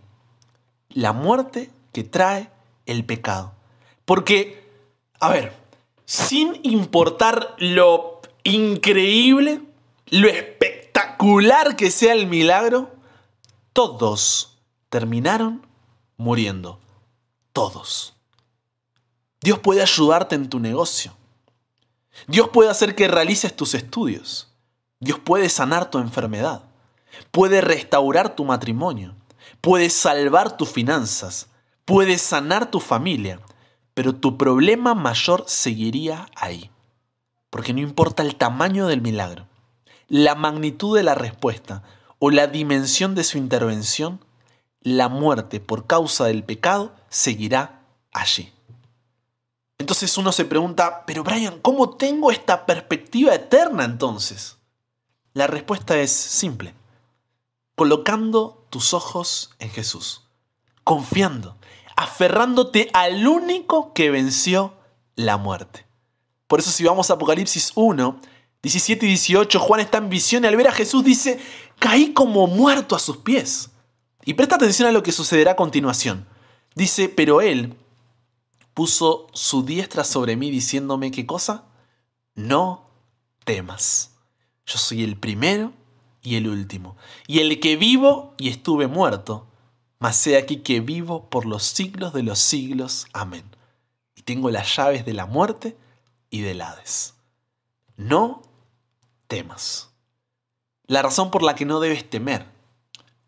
La 0.93 1.11
muerte 1.11 1.71
que 1.91 2.05
trae 2.05 2.49
el 2.91 3.05
pecado. 3.05 3.53
Porque, 4.05 4.69
a 5.19 5.29
ver, 5.29 5.53
sin 6.05 6.59
importar 6.63 7.55
lo 7.57 8.21
increíble, 8.43 9.61
lo 10.07 10.27
espectacular 10.27 11.75
que 11.75 11.91
sea 11.91 12.13
el 12.13 12.27
milagro, 12.27 12.91
todos 13.73 14.57
terminaron 14.89 15.65
muriendo. 16.17 16.79
Todos. 17.53 18.13
Dios 19.41 19.59
puede 19.59 19.81
ayudarte 19.81 20.35
en 20.35 20.49
tu 20.49 20.59
negocio. 20.59 21.13
Dios 22.27 22.49
puede 22.49 22.69
hacer 22.69 22.95
que 22.95 23.07
realices 23.07 23.55
tus 23.55 23.73
estudios. 23.73 24.49
Dios 24.99 25.19
puede 25.19 25.49
sanar 25.49 25.89
tu 25.89 25.97
enfermedad. 25.97 26.63
Puede 27.31 27.61
restaurar 27.61 28.35
tu 28.35 28.45
matrimonio. 28.45 29.15
Puede 29.61 29.89
salvar 29.89 30.57
tus 30.57 30.69
finanzas. 30.69 31.47
Puede 31.91 32.17
sanar 32.17 32.71
tu 32.71 32.79
familia. 32.79 33.41
Pero 33.93 34.15
tu 34.15 34.37
problema 34.37 34.95
mayor 34.95 35.43
seguiría 35.45 36.29
ahí. 36.35 36.71
Porque 37.49 37.73
no 37.73 37.81
importa 37.81 38.23
el 38.23 38.37
tamaño 38.37 38.87
del 38.87 39.01
milagro, 39.01 39.45
la 40.07 40.33
magnitud 40.33 40.95
de 40.95 41.03
la 41.03 41.15
respuesta 41.15 41.83
o 42.17 42.31
la 42.31 42.47
dimensión 42.47 43.13
de 43.13 43.25
su 43.25 43.37
intervención, 43.37 44.23
la 44.79 45.09
muerte 45.09 45.59
por 45.59 45.85
causa 45.85 46.23
del 46.23 46.45
pecado 46.45 46.95
seguirá 47.09 47.81
allí. 48.13 48.53
Entonces 49.77 50.17
uno 50.17 50.31
se 50.31 50.45
pregunta, 50.45 51.03
pero 51.05 51.25
Brian, 51.25 51.59
¿cómo 51.59 51.97
tengo 51.97 52.31
esta 52.31 52.65
perspectiva 52.65 53.35
eterna 53.35 53.83
entonces? 53.83 54.55
La 55.33 55.45
respuesta 55.45 55.97
es 55.97 56.13
simple, 56.13 56.73
colocando 57.75 58.65
tus 58.69 58.93
ojos 58.93 59.51
en 59.59 59.69
Jesús, 59.71 60.21
confiando, 60.85 61.57
aferrándote 62.01 62.89
al 62.93 63.27
único 63.27 63.93
que 63.93 64.09
venció 64.09 64.73
la 65.15 65.37
muerte. 65.37 65.85
Por 66.47 66.59
eso 66.59 66.71
si 66.71 66.83
vamos 66.83 67.11
a 67.11 67.13
Apocalipsis 67.13 67.73
1, 67.75 68.19
17 68.63 69.05
y 69.05 69.09
18, 69.09 69.59
Juan 69.59 69.81
está 69.81 69.99
en 69.99 70.09
visión 70.09 70.43
y 70.43 70.47
al 70.47 70.55
ver 70.55 70.67
a 70.67 70.71
Jesús 70.71 71.03
dice, 71.03 71.39
caí 71.77 72.11
como 72.11 72.47
muerto 72.47 72.95
a 72.95 72.99
sus 72.99 73.17
pies. 73.17 73.69
Y 74.25 74.33
presta 74.33 74.55
atención 74.55 74.89
a 74.89 74.91
lo 74.91 75.03
que 75.03 75.11
sucederá 75.11 75.51
a 75.51 75.55
continuación. 75.55 76.27
Dice, 76.73 77.07
pero 77.07 77.39
él, 77.39 77.75
puso 78.73 79.27
su 79.33 79.63
diestra 79.63 80.03
sobre 80.03 80.35
mí 80.35 80.49
diciéndome 80.49 81.11
qué 81.11 81.27
cosa? 81.27 81.65
No 82.33 82.89
temas. 83.43 84.15
Yo 84.65 84.79
soy 84.79 85.03
el 85.03 85.17
primero 85.17 85.71
y 86.23 86.35
el 86.35 86.47
último, 86.47 86.97
y 87.27 87.39
el 87.39 87.59
que 87.59 87.75
vivo 87.75 88.33
y 88.37 88.49
estuve 88.49 88.87
muerto, 88.87 89.50
mas 90.01 90.25
he 90.25 90.35
aquí 90.35 90.57
que 90.57 90.79
vivo 90.79 91.29
por 91.29 91.45
los 91.45 91.61
siglos 91.61 92.11
de 92.11 92.23
los 92.23 92.39
siglos. 92.39 93.05
Amén. 93.13 93.43
Y 94.15 94.23
tengo 94.23 94.49
las 94.49 94.75
llaves 94.75 95.05
de 95.05 95.13
la 95.13 95.27
muerte 95.27 95.77
y 96.31 96.41
del 96.41 96.59
Hades. 96.59 97.13
No 97.97 98.41
temas. 99.27 99.91
La 100.87 101.03
razón 101.03 101.29
por 101.29 101.43
la 101.43 101.53
que 101.53 101.65
no 101.65 101.79
debes 101.79 102.09
temer 102.09 102.47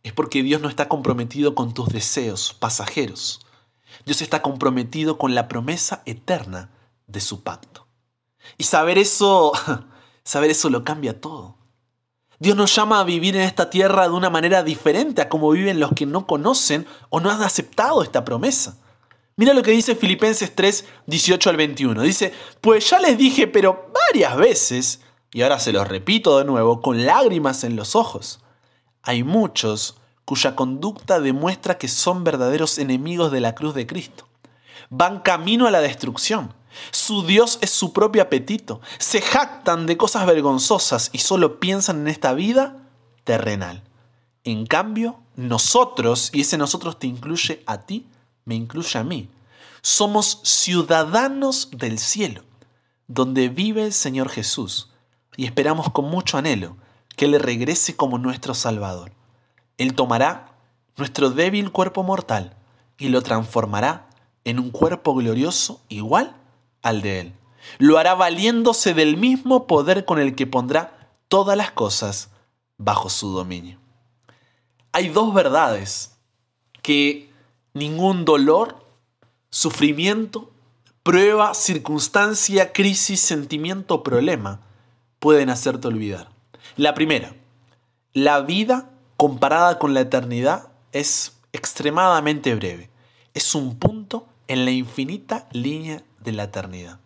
es 0.02 0.14
porque 0.14 0.42
Dios 0.42 0.62
no 0.62 0.68
está 0.68 0.90
comprometido 0.90 1.54
con 1.54 1.76
tus 1.76 1.90
deseos 1.90 2.56
pasajeros. 2.56 3.46
Dios 4.08 4.24
está 4.24 4.42
comprometido 4.42 5.20
con 5.20 5.36
la 5.36 5.48
promesa 5.48 6.02
eterna 6.08 6.72
de 7.06 7.22
su 7.22 7.44
pacto. 7.44 7.86
Y 8.58 8.64
saber 8.64 8.98
eso, 8.98 9.52
saber 10.24 10.50
eso 10.50 10.72
lo 10.72 10.84
cambia 10.84 11.22
todo. 11.22 11.56
Dios 12.44 12.58
nos 12.58 12.76
llama 12.76 13.00
a 13.00 13.06
vivir 13.06 13.38
en 13.38 13.44
esta 13.44 13.70
tierra 13.70 14.04
de 14.04 14.14
una 14.14 14.30
manera 14.30 14.64
diferente 14.64 15.22
a 15.22 15.30
como 15.30 15.50
viven 15.52 15.80
los 15.80 15.94
que 15.94 16.06
no 16.06 16.28
conocen 16.28 16.86
o 17.10 17.22
no 17.22 17.32
han 17.32 17.42
aceptado 17.42 18.04
esta 18.04 18.26
promesa. 18.26 18.76
Mira 19.38 19.54
lo 19.54 19.64
que 19.64 19.72
dice 19.72 19.96
Filipenses 19.96 20.54
3, 20.54 20.84
18 21.08 21.50
al 21.50 21.56
21. 21.56 22.02
Dice, 22.02 22.34
pues 22.60 22.90
ya 22.90 23.00
les 23.00 23.18
dije, 23.18 23.48
pero 23.48 23.90
varias 24.10 24.36
veces, 24.36 25.00
y 25.32 25.42
ahora 25.42 25.58
se 25.58 25.72
los 25.72 25.88
repito 25.88 26.38
de 26.38 26.44
nuevo, 26.44 26.82
con 26.82 27.06
lágrimas 27.06 27.64
en 27.64 27.78
los 27.78 27.96
ojos. 27.96 28.42
Hay 29.04 29.24
muchos 29.24 29.96
cuya 30.26 30.54
conducta 30.54 31.22
demuestra 31.22 31.78
que 31.78 31.88
son 31.88 32.26
verdaderos 32.26 32.78
enemigos 32.78 33.32
de 33.32 33.40
la 33.40 33.56
cruz 33.56 33.74
de 33.74 33.88
Cristo. 33.88 34.28
Van 34.90 35.22
camino 35.22 35.66
a 35.66 35.72
la 35.72 35.80
destrucción. 35.80 36.54
Su 36.92 37.24
Dios 37.24 37.60
es 37.62 37.70
su 37.70 37.94
propio 37.94 38.22
apetito. 38.22 38.82
Se 39.00 39.22
jactan 39.22 39.86
de 39.86 39.98
cosas 39.98 40.26
vergonzosas 40.26 41.10
y 41.14 41.20
solo 41.20 41.60
piensan 41.60 42.02
en 42.02 42.08
esta 42.08 42.34
vida 42.34 42.78
terrenal. 43.24 43.84
En 44.44 44.66
cambio, 44.66 45.20
nosotros, 45.36 46.30
y 46.34 46.42
ese 46.42 46.58
nosotros 46.58 47.00
te 47.00 47.08
incluye 47.08 47.64
a 47.66 47.82
ti, 47.82 48.08
me 48.46 48.56
incluye 48.56 49.00
a 49.00 49.04
mí, 49.04 49.30
somos 49.82 50.42
ciudadanos 50.44 51.70
del 51.72 52.00
cielo, 52.00 52.44
donde 53.08 53.50
vive 53.50 53.84
el 53.84 53.94
Señor 53.94 54.30
Jesús, 54.30 54.90
y 55.36 55.46
esperamos 55.46 55.92
con 55.92 56.06
mucho 56.06 56.38
anhelo 56.38 56.78
que 57.16 57.26
Él 57.26 57.40
regrese 57.40 57.96
como 57.96 58.18
nuestro 58.18 58.54
Salvador. 58.54 59.12
Él 59.78 59.94
tomará 59.96 60.54
nuestro 60.98 61.30
débil 61.30 61.72
cuerpo 61.72 62.04
mortal 62.04 62.56
y 62.98 63.10
lo 63.10 63.22
transformará 63.22 64.10
en 64.44 64.60
un 64.60 64.72
cuerpo 64.72 65.16
glorioso 65.16 65.82
igual 65.90 66.36
al 66.84 67.02
de 67.02 67.22
Él. 67.22 67.34
Lo 67.80 67.98
hará 67.98 68.14
valiéndose 68.14 68.94
del 68.94 69.18
mismo 69.18 69.66
poder 69.66 70.06
con 70.06 70.20
el 70.20 70.36
que 70.36 70.46
pondrá 70.46 71.10
todas 71.28 71.58
las 71.58 71.72
cosas 71.72 72.30
bajo 72.78 73.10
su 73.10 73.32
dominio. 73.32 73.80
Hay 74.92 75.10
dos 75.10 75.34
verdades 75.34 76.18
que 76.84 77.32
ningún 77.74 78.26
dolor, 78.26 78.86
sufrimiento, 79.50 80.52
prueba, 81.02 81.54
circunstancia, 81.54 82.72
crisis, 82.72 83.20
sentimiento 83.22 84.04
problema 84.04 84.62
pueden 85.20 85.50
hacerte 85.50 85.88
olvidar. 85.88 86.30
La 86.76 86.94
primera, 86.94 87.34
la 88.14 88.42
vida 88.42 88.90
comparada 89.18 89.80
con 89.80 89.94
la 89.94 90.02
eternidad 90.02 90.70
es 90.92 91.38
extremadamente 91.54 92.54
breve. 92.56 92.90
Es 93.34 93.56
un 93.56 93.80
punto 93.80 94.28
en 94.48 94.66
la 94.66 94.72
infinita 94.72 95.48
línea 95.52 96.04
de 96.20 96.32
la 96.32 96.44
eternidad. 96.44 97.00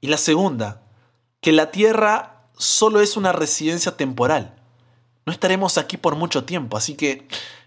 Y 0.00 0.08
la 0.08 0.16
segunda, 0.16 0.82
que 1.40 1.52
la 1.52 1.70
tierra 1.70 2.48
solo 2.56 3.00
es 3.00 3.16
una 3.16 3.32
residencia 3.32 3.96
temporal. 3.96 4.54
No 5.26 5.32
estaremos 5.32 5.78
aquí 5.78 5.96
por 5.96 6.16
mucho 6.16 6.44
tiempo, 6.44 6.76
así 6.76 6.94
que 6.94 7.26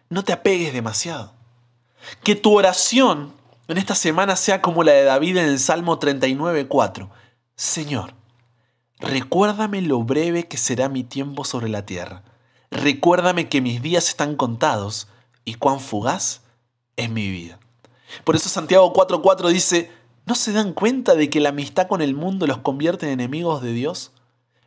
no 0.09 0.23
te 0.23 0.33
apegues 0.33 0.73
demasiado. 0.73 1.33
Que 2.23 2.35
tu 2.35 2.57
oración 2.57 3.33
en 3.67 3.77
esta 3.77 3.95
semana 3.95 4.35
sea 4.35 4.61
como 4.61 4.83
la 4.83 4.91
de 4.91 5.03
David 5.03 5.37
en 5.37 5.45
el 5.45 5.59
Salmo 5.59 5.99
39.4. 5.99 7.09
Señor, 7.55 8.15
recuérdame 8.99 9.81
lo 9.81 10.03
breve 10.03 10.47
que 10.47 10.57
será 10.57 10.89
mi 10.89 11.03
tiempo 11.03 11.45
sobre 11.45 11.69
la 11.69 11.85
tierra. 11.85 12.23
Recuérdame 12.71 13.47
que 13.47 13.61
mis 13.61 13.81
días 13.81 14.09
están 14.09 14.35
contados 14.35 15.07
y 15.45 15.55
cuán 15.55 15.79
fugaz 15.79 16.41
es 16.97 17.09
mi 17.09 17.29
vida. 17.29 17.60
Por 18.23 18.35
eso 18.35 18.49
Santiago 18.49 18.93
4.4 18.93 19.49
dice, 19.49 19.91
¿no 20.25 20.35
se 20.35 20.51
dan 20.51 20.73
cuenta 20.73 21.15
de 21.15 21.29
que 21.29 21.39
la 21.39 21.49
amistad 21.49 21.87
con 21.87 22.01
el 22.01 22.15
mundo 22.15 22.47
los 22.47 22.59
convierte 22.59 23.05
en 23.05 23.13
enemigos 23.13 23.61
de 23.61 23.73
Dios? 23.73 24.11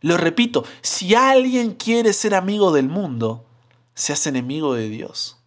Lo 0.00 0.16
repito, 0.16 0.64
si 0.82 1.14
alguien 1.14 1.72
quiere 1.72 2.12
ser 2.12 2.34
amigo 2.34 2.72
del 2.72 2.88
mundo, 2.88 3.46
se 3.94 4.12
hace 4.12 4.28
enemigo 4.28 4.74
de 4.74 4.88
Dios. 4.88 5.38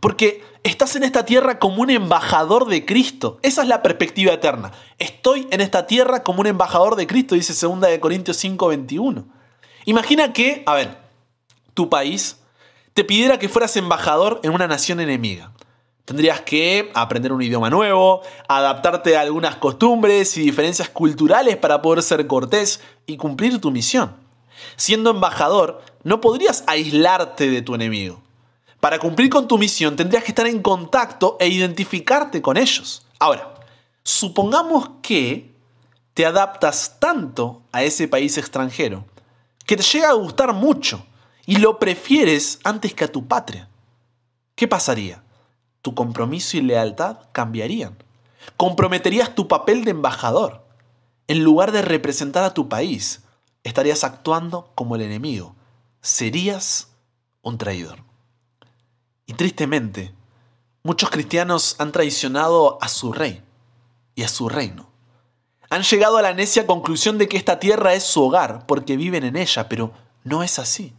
Porque 0.00 0.44
estás 0.62 0.94
en 0.96 1.02
esta 1.02 1.24
tierra 1.24 1.58
como 1.58 1.82
un 1.82 1.90
embajador 1.90 2.68
de 2.68 2.84
Cristo. 2.84 3.38
Esa 3.42 3.62
es 3.62 3.68
la 3.68 3.82
perspectiva 3.82 4.32
eterna. 4.32 4.72
Estoy 4.98 5.48
en 5.50 5.60
esta 5.60 5.86
tierra 5.86 6.22
como 6.22 6.40
un 6.40 6.46
embajador 6.46 6.96
de 6.96 7.06
Cristo, 7.06 7.34
dice 7.34 7.54
2 7.54 7.80
de 7.80 7.98
Corintios 7.98 8.36
5:21. 8.36 9.24
Imagina 9.86 10.32
que, 10.32 10.62
a 10.66 10.74
ver, 10.74 10.98
tu 11.74 11.88
país 11.88 12.40
te 12.94 13.04
pidiera 13.04 13.38
que 13.38 13.48
fueras 13.48 13.76
embajador 13.76 14.40
en 14.42 14.52
una 14.52 14.66
nación 14.66 15.00
enemiga. 15.00 15.52
Tendrías 16.06 16.40
que 16.42 16.92
aprender 16.94 17.32
un 17.32 17.42
idioma 17.42 17.68
nuevo, 17.68 18.22
adaptarte 18.46 19.16
a 19.16 19.22
algunas 19.22 19.56
costumbres 19.56 20.36
y 20.36 20.42
diferencias 20.42 20.88
culturales 20.88 21.56
para 21.56 21.82
poder 21.82 22.00
ser 22.00 22.28
cortés 22.28 22.80
y 23.06 23.16
cumplir 23.16 23.60
tu 23.60 23.72
misión. 23.72 24.14
Siendo 24.76 25.10
embajador, 25.10 25.82
no 26.04 26.20
podrías 26.20 26.62
aislarte 26.68 27.50
de 27.50 27.60
tu 27.60 27.74
enemigo. 27.74 28.22
Para 28.78 29.00
cumplir 29.00 29.28
con 29.28 29.48
tu 29.48 29.58
misión 29.58 29.96
tendrías 29.96 30.22
que 30.22 30.30
estar 30.30 30.46
en 30.46 30.62
contacto 30.62 31.36
e 31.40 31.48
identificarte 31.48 32.40
con 32.40 32.56
ellos. 32.56 33.04
Ahora, 33.18 33.54
supongamos 34.04 34.88
que 35.02 35.50
te 36.14 36.24
adaptas 36.24 37.00
tanto 37.00 37.62
a 37.72 37.82
ese 37.82 38.06
país 38.06 38.38
extranjero 38.38 39.04
que 39.66 39.76
te 39.76 39.82
llega 39.82 40.10
a 40.10 40.14
gustar 40.14 40.52
mucho 40.52 41.04
y 41.46 41.56
lo 41.56 41.80
prefieres 41.80 42.60
antes 42.62 42.94
que 42.94 43.02
a 43.02 43.10
tu 43.10 43.26
patria. 43.26 43.68
¿Qué 44.54 44.68
pasaría? 44.68 45.25
Tu 45.86 45.94
compromiso 45.94 46.56
y 46.56 46.62
lealtad 46.62 47.18
cambiarían. 47.30 47.96
Comprometerías 48.56 49.36
tu 49.36 49.46
papel 49.46 49.84
de 49.84 49.92
embajador. 49.92 50.66
En 51.28 51.44
lugar 51.44 51.70
de 51.70 51.80
representar 51.80 52.42
a 52.42 52.54
tu 52.54 52.68
país, 52.68 53.22
estarías 53.62 54.02
actuando 54.02 54.72
como 54.74 54.96
el 54.96 55.02
enemigo. 55.02 55.54
Serías 56.00 56.88
un 57.40 57.56
traidor. 57.56 58.00
Y 59.26 59.34
tristemente, 59.34 60.12
muchos 60.82 61.08
cristianos 61.08 61.76
han 61.78 61.92
traicionado 61.92 62.78
a 62.80 62.88
su 62.88 63.12
rey 63.12 63.44
y 64.16 64.24
a 64.24 64.28
su 64.28 64.48
reino. 64.48 64.90
Han 65.70 65.84
llegado 65.84 66.16
a 66.16 66.22
la 66.22 66.34
necia 66.34 66.66
conclusión 66.66 67.16
de 67.16 67.28
que 67.28 67.36
esta 67.36 67.60
tierra 67.60 67.94
es 67.94 68.02
su 68.02 68.24
hogar 68.24 68.66
porque 68.66 68.96
viven 68.96 69.22
en 69.22 69.36
ella, 69.36 69.68
pero 69.68 69.92
no 70.24 70.42
es 70.42 70.58
así. 70.58 70.94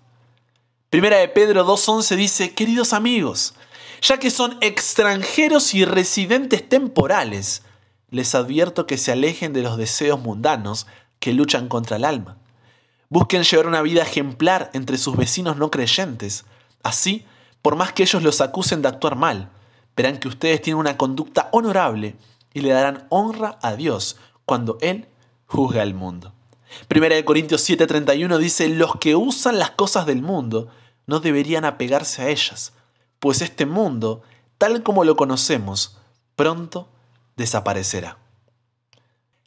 Primera 0.89 1.17
de 1.17 1.27
Pedro 1.27 1.67
2.11 1.67 2.15
dice, 2.15 2.53
queridos 2.55 2.93
amigos, 2.93 3.53
ya 4.01 4.19
que 4.19 4.31
son 4.31 4.57
extranjeros 4.61 5.73
y 5.73 5.85
residentes 5.85 6.67
temporales, 6.67 7.63
les 8.09 8.35
advierto 8.35 8.87
que 8.87 8.97
se 8.97 9.11
alejen 9.11 9.53
de 9.53 9.63
los 9.63 9.77
deseos 9.77 10.19
mundanos 10.19 10.87
que 11.19 11.33
luchan 11.33 11.67
contra 11.67 11.97
el 11.97 12.05
alma. 12.05 12.37
Busquen 13.09 13.43
llevar 13.43 13.67
una 13.67 13.81
vida 13.81 14.03
ejemplar 14.03 14.69
entre 14.73 14.97
sus 14.97 15.15
vecinos 15.15 15.57
no 15.57 15.71
creyentes. 15.71 16.45
Así, 16.83 17.25
por 17.61 17.75
más 17.75 17.93
que 17.93 18.03
ellos 18.03 18.23
los 18.23 18.41
acusen 18.41 18.81
de 18.81 18.89
actuar 18.89 19.15
mal, 19.15 19.49
verán 19.95 20.19
que 20.19 20.27
ustedes 20.27 20.61
tienen 20.61 20.79
una 20.79 20.97
conducta 20.97 21.49
honorable 21.51 22.15
y 22.53 22.61
le 22.61 22.69
darán 22.69 23.07
honra 23.09 23.57
a 23.61 23.75
Dios 23.75 24.17
cuando 24.45 24.77
Él 24.81 25.07
juzga 25.45 25.81
al 25.81 25.93
mundo. 25.93 26.33
Primera 26.87 27.15
de 27.15 27.25
Corintios 27.25 27.67
7:31 27.67 28.37
dice, 28.37 28.69
los 28.69 28.97
que 28.97 29.15
usan 29.15 29.57
las 29.57 29.71
cosas 29.71 30.05
del 30.05 30.21
mundo 30.21 30.67
no 31.05 31.19
deberían 31.19 31.65
apegarse 31.65 32.21
a 32.21 32.29
ellas, 32.29 32.73
pues 33.19 33.41
este 33.41 33.65
mundo, 33.65 34.21
tal 34.57 34.83
como 34.83 35.03
lo 35.03 35.15
conocemos, 35.15 35.97
pronto 36.35 36.89
desaparecerá. 37.35 38.17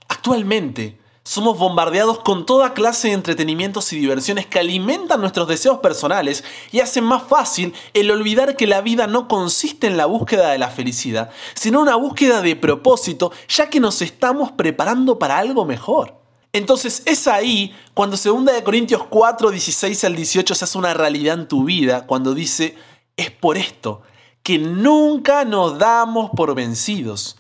Actualmente, 0.09 1.01
somos 1.23 1.59
bombardeados 1.59 2.21
con 2.21 2.47
toda 2.47 2.75
clase 2.75 3.09
de 3.09 3.15
entretenimientos 3.15 3.93
y 3.93 3.99
diversiones 3.99 4.47
que 4.47 4.59
alimentan 4.59 5.21
nuestros 5.21 5.47
deseos 5.47 5.79
personales 5.79 6.43
y 6.73 6.81
hacen 6.81 7.05
más 7.05 7.23
fácil 7.23 7.75
el 7.93 8.11
olvidar 8.11 8.57
que 8.57 8.67
la 8.67 8.81
vida 8.81 9.07
no 9.07 9.29
consiste 9.29 9.87
en 9.87 9.97
la 9.97 10.07
búsqueda 10.07 10.51
de 10.51 10.59
la 10.59 10.71
felicidad, 10.71 11.31
sino 11.55 11.83
una 11.83 11.95
búsqueda 11.95 12.43
de 12.43 12.57
propósito, 12.57 13.33
ya 13.49 13.71
que 13.71 13.81
nos 13.81 14.03
estamos 14.03 14.51
preparando 14.53 15.19
para 15.19 15.39
algo 15.39 15.65
mejor. 15.65 16.21
Entonces 16.53 17.03
es 17.07 17.29
ahí 17.29 17.77
cuando 17.95 18.17
2 18.17 18.47
de 18.47 18.65
Corintios 18.65 19.05
4, 19.09 19.51
16 19.51 20.05
al 20.05 20.17
18 20.17 20.55
se 20.55 20.65
hace 20.65 20.79
una 20.79 20.95
realidad 20.95 21.39
en 21.39 21.47
tu 21.47 21.65
vida, 21.65 22.07
cuando 22.07 22.35
dice, 22.35 22.77
es 23.21 23.31
por 23.31 23.57
esto 23.57 24.03
que 24.43 24.59
nunca 24.59 25.45
nos 25.45 25.79
damos 25.79 26.31
por 26.31 26.55
vencidos, 26.55 27.37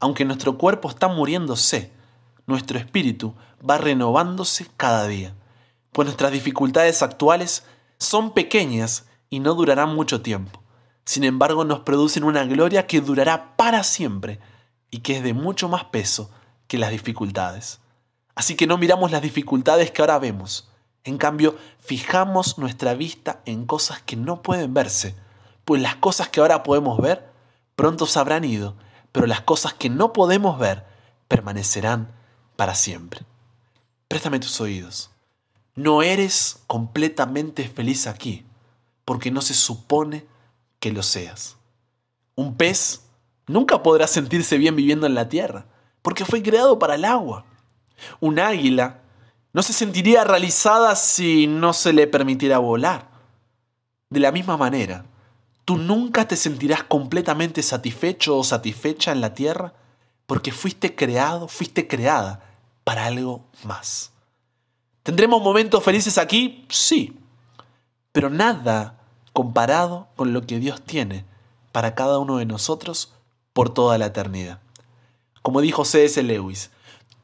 aunque 0.00 0.24
nuestro 0.24 0.58
cuerpo 0.58 0.88
está 0.88 1.08
muriéndose 1.08 1.92
nuestro 2.48 2.78
espíritu 2.78 3.34
va 3.68 3.76
renovándose 3.76 4.66
cada 4.76 5.06
día, 5.06 5.34
pues 5.92 6.06
nuestras 6.06 6.32
dificultades 6.32 7.02
actuales 7.02 7.64
son 7.98 8.32
pequeñas 8.32 9.04
y 9.28 9.40
no 9.40 9.54
durarán 9.54 9.94
mucho 9.94 10.22
tiempo. 10.22 10.62
Sin 11.04 11.24
embargo, 11.24 11.64
nos 11.64 11.80
producen 11.80 12.24
una 12.24 12.44
gloria 12.44 12.86
que 12.86 13.02
durará 13.02 13.54
para 13.56 13.84
siempre 13.84 14.40
y 14.90 15.00
que 15.00 15.18
es 15.18 15.22
de 15.22 15.34
mucho 15.34 15.68
más 15.68 15.84
peso 15.84 16.30
que 16.66 16.78
las 16.78 16.90
dificultades. 16.90 17.80
Así 18.34 18.56
que 18.56 18.66
no 18.66 18.78
miramos 18.78 19.10
las 19.10 19.22
dificultades 19.22 19.90
que 19.90 20.00
ahora 20.00 20.18
vemos. 20.18 20.67
En 21.08 21.16
cambio, 21.16 21.56
fijamos 21.78 22.58
nuestra 22.58 22.92
vista 22.92 23.40
en 23.46 23.64
cosas 23.64 24.02
que 24.02 24.14
no 24.14 24.42
pueden 24.42 24.74
verse, 24.74 25.14
pues 25.64 25.80
las 25.80 25.96
cosas 25.96 26.28
que 26.28 26.40
ahora 26.40 26.62
podemos 26.62 27.00
ver 27.00 27.30
pronto 27.76 28.04
se 28.04 28.18
habrán 28.18 28.44
ido, 28.44 28.76
pero 29.10 29.26
las 29.26 29.40
cosas 29.40 29.72
que 29.72 29.88
no 29.88 30.12
podemos 30.12 30.58
ver 30.58 30.84
permanecerán 31.26 32.12
para 32.56 32.74
siempre. 32.74 33.22
Préstame 34.06 34.38
tus 34.38 34.60
oídos. 34.60 35.10
No 35.74 36.02
eres 36.02 36.60
completamente 36.66 37.66
feliz 37.66 38.06
aquí, 38.06 38.44
porque 39.06 39.30
no 39.30 39.40
se 39.40 39.54
supone 39.54 40.26
que 40.80 40.92
lo 40.92 41.02
seas. 41.02 41.56
Un 42.34 42.54
pez 42.54 43.06
nunca 43.46 43.82
podrá 43.82 44.06
sentirse 44.08 44.58
bien 44.58 44.76
viviendo 44.76 45.06
en 45.06 45.14
la 45.14 45.30
tierra, 45.30 45.64
porque 46.02 46.26
fue 46.26 46.42
creado 46.42 46.78
para 46.78 46.96
el 46.96 47.06
agua. 47.06 47.46
Un 48.20 48.38
águila 48.38 49.00
no 49.52 49.62
se 49.62 49.72
sentiría 49.72 50.24
realizada 50.24 50.94
si 50.96 51.46
no 51.46 51.72
se 51.72 51.92
le 51.92 52.06
permitiera 52.06 52.58
volar. 52.58 53.08
De 54.10 54.20
la 54.20 54.32
misma 54.32 54.56
manera, 54.56 55.04
tú 55.64 55.76
nunca 55.76 56.26
te 56.26 56.36
sentirás 56.36 56.82
completamente 56.82 57.62
satisfecho 57.62 58.38
o 58.38 58.44
satisfecha 58.44 59.12
en 59.12 59.20
la 59.20 59.34
tierra 59.34 59.74
porque 60.26 60.52
fuiste 60.52 60.94
creado, 60.94 61.48
fuiste 61.48 61.88
creada 61.88 62.42
para 62.84 63.06
algo 63.06 63.44
más. 63.64 64.12
¿Tendremos 65.02 65.42
momentos 65.42 65.82
felices 65.82 66.18
aquí? 66.18 66.66
Sí, 66.68 67.18
pero 68.12 68.30
nada 68.30 68.98
comparado 69.32 70.08
con 70.16 70.32
lo 70.32 70.42
que 70.42 70.58
Dios 70.58 70.82
tiene 70.82 71.24
para 71.72 71.94
cada 71.94 72.18
uno 72.18 72.38
de 72.38 72.46
nosotros 72.46 73.12
por 73.52 73.72
toda 73.72 73.96
la 73.98 74.06
eternidad. 74.06 74.60
Como 75.42 75.60
dijo 75.60 75.84
C.S. 75.84 76.22
Lewis, 76.22 76.70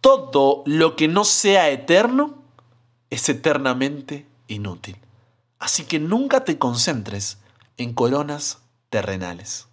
todo 0.05 0.63
lo 0.67 0.97
que 0.97 1.09
no 1.09 1.25
sea 1.25 1.71
eterno 1.71 2.35
es 3.09 3.27
eternamente 3.31 4.27
inútil. 4.49 4.99
Así 5.59 5.85
que 5.85 5.99
nunca 5.99 6.45
te 6.45 6.59
concentres 6.59 7.39
en 7.79 7.95
coronas 7.95 8.59
terrenales. 8.91 9.67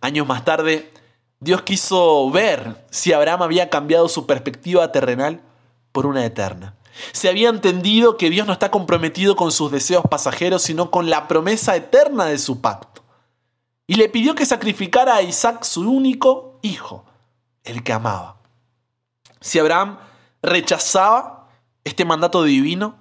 Años 0.00 0.26
más 0.26 0.44
tarde, 0.44 0.90
Dios 1.38 1.62
quiso 1.62 2.28
ver 2.28 2.84
si 2.90 3.12
Abraham 3.12 3.42
había 3.42 3.70
cambiado 3.70 4.08
su 4.08 4.26
perspectiva 4.26 4.90
terrenal 4.90 5.42
por 5.92 6.06
una 6.06 6.24
eterna. 6.24 6.74
Se 7.12 7.28
había 7.28 7.48
entendido 7.48 8.16
que 8.16 8.30
Dios 8.30 8.48
no 8.48 8.52
está 8.52 8.72
comprometido 8.72 9.36
con 9.36 9.52
sus 9.52 9.70
deseos 9.70 10.02
pasajeros, 10.10 10.62
sino 10.62 10.90
con 10.90 11.08
la 11.08 11.28
promesa 11.28 11.76
eterna 11.76 12.24
de 12.24 12.38
su 12.38 12.60
pacto. 12.60 13.04
Y 13.86 13.94
le 13.94 14.08
pidió 14.08 14.34
que 14.34 14.44
sacrificara 14.44 15.14
a 15.14 15.22
Isaac 15.22 15.62
su 15.62 15.88
único 15.88 16.58
hijo, 16.62 17.04
el 17.62 17.84
que 17.84 17.92
amaba. 17.92 18.35
Si 19.40 19.58
Abraham 19.58 19.98
rechazaba 20.42 21.48
este 21.84 22.04
mandato 22.04 22.42
divino, 22.42 22.96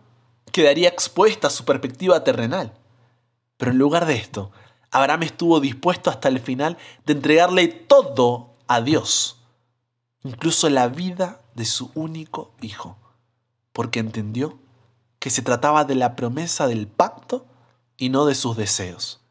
quedaría 0.52 0.90
expuesta 0.90 1.50
su 1.50 1.66
perspectiva 1.66 2.24
terrenal. 2.24 2.74
Pero 3.58 3.72
en 3.72 3.78
lugar 3.78 4.06
de 4.06 4.16
esto, 4.16 4.52
Abraham 4.92 5.24
estuvo 5.24 5.60
dispuesto 5.60 6.10
hasta 6.10 6.30
el 6.30 6.40
final 6.40 6.78
de 7.06 7.14
entregarle 7.14 7.68
todo 7.68 8.56
a 8.68 8.82
Dios, 8.82 9.42
incluso 10.24 10.70
la 10.70 10.88
vida 10.88 11.42
de 11.54 11.66
su 11.66 11.92
único 11.96 12.54
hijo, 12.62 12.98
porque 13.74 14.00
entendió 14.00 14.58
que 15.20 15.30
se 15.30 15.42
trataba 15.42 15.86
de 15.86 15.96
la 15.96 16.16
promesa 16.16 16.68
del 16.68 16.88
pacto 16.88 17.46
y 17.98 18.10
no 18.10 18.26
de 18.26 18.36
sus 18.36 18.56
deseos. 18.56 19.22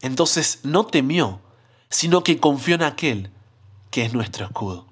Entonces 0.00 0.60
no 0.64 0.86
temió, 0.86 1.40
sino 1.88 2.24
que 2.24 2.40
confió 2.40 2.74
en 2.74 2.82
aquel 2.82 3.30
que 3.90 4.04
es 4.04 4.14
nuestro 4.14 4.46
escudo. 4.46 4.91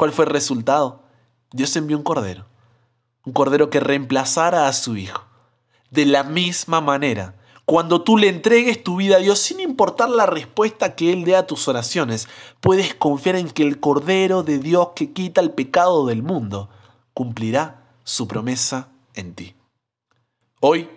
¿Cuál 0.00 0.12
fue 0.12 0.24
el 0.24 0.30
resultado? 0.30 1.02
Dios 1.52 1.76
envió 1.76 1.94
un 1.98 2.02
cordero, 2.02 2.46
un 3.26 3.34
cordero 3.34 3.68
que 3.68 3.80
reemplazara 3.80 4.66
a 4.66 4.72
su 4.72 4.96
hijo. 4.96 5.26
De 5.90 6.06
la 6.06 6.24
misma 6.24 6.80
manera, 6.80 7.34
cuando 7.66 8.00
tú 8.00 8.16
le 8.16 8.30
entregues 8.30 8.82
tu 8.82 8.96
vida 8.96 9.16
a 9.16 9.18
Dios, 9.18 9.40
sin 9.40 9.60
importar 9.60 10.08
la 10.08 10.24
respuesta 10.24 10.96
que 10.96 11.12
Él 11.12 11.24
dé 11.24 11.36
a 11.36 11.46
tus 11.46 11.68
oraciones, 11.68 12.28
puedes 12.60 12.94
confiar 12.94 13.36
en 13.36 13.50
que 13.50 13.62
el 13.62 13.78
Cordero 13.78 14.42
de 14.42 14.58
Dios 14.58 14.92
que 14.96 15.12
quita 15.12 15.42
el 15.42 15.50
pecado 15.50 16.06
del 16.06 16.22
mundo 16.22 16.70
cumplirá 17.12 17.92
su 18.02 18.26
promesa 18.26 18.88
en 19.12 19.34
ti. 19.34 19.54
Hoy, 20.60 20.88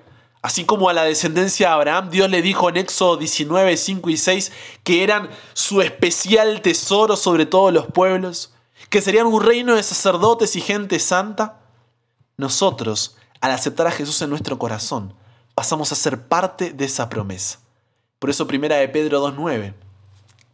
así 0.41 0.63
como 0.63 0.87
a 0.87 0.93
la 0.93 1.03
descendencia 1.03 1.67
de 1.67 1.73
Abraham, 1.73 2.09
Dios 2.09 2.29
le 2.29 2.41
dijo 2.41 2.69
en 2.69 2.77
Éxodo 2.77 3.17
19, 3.17 3.75
5 3.75 4.09
y 4.09 4.15
6 4.15 4.51
que 4.85 5.03
eran 5.03 5.29
su 5.51 5.81
especial 5.81 6.61
tesoro 6.61 7.17
sobre 7.17 7.45
todos 7.45 7.73
los 7.73 7.87
pueblos, 7.87 8.53
que 8.93 9.01
serían 9.01 9.25
un 9.25 9.41
reino 9.41 9.75
de 9.75 9.81
sacerdotes 9.81 10.55
y 10.55 10.61
gente 10.61 10.99
santa, 10.99 11.61
nosotros, 12.37 13.17
al 13.41 13.49
aceptar 13.49 13.87
a 13.87 13.91
Jesús 13.91 14.21
en 14.21 14.29
nuestro 14.29 14.59
corazón, 14.59 15.15
pasamos 15.55 15.91
a 15.91 15.95
ser 15.95 16.27
parte 16.27 16.73
de 16.73 16.85
esa 16.85 17.09
promesa. 17.09 17.57
Por 18.19 18.29
eso 18.29 18.45
primera 18.45 18.75
de 18.75 18.87
Pedro 18.87 19.27
2.9 19.27 19.73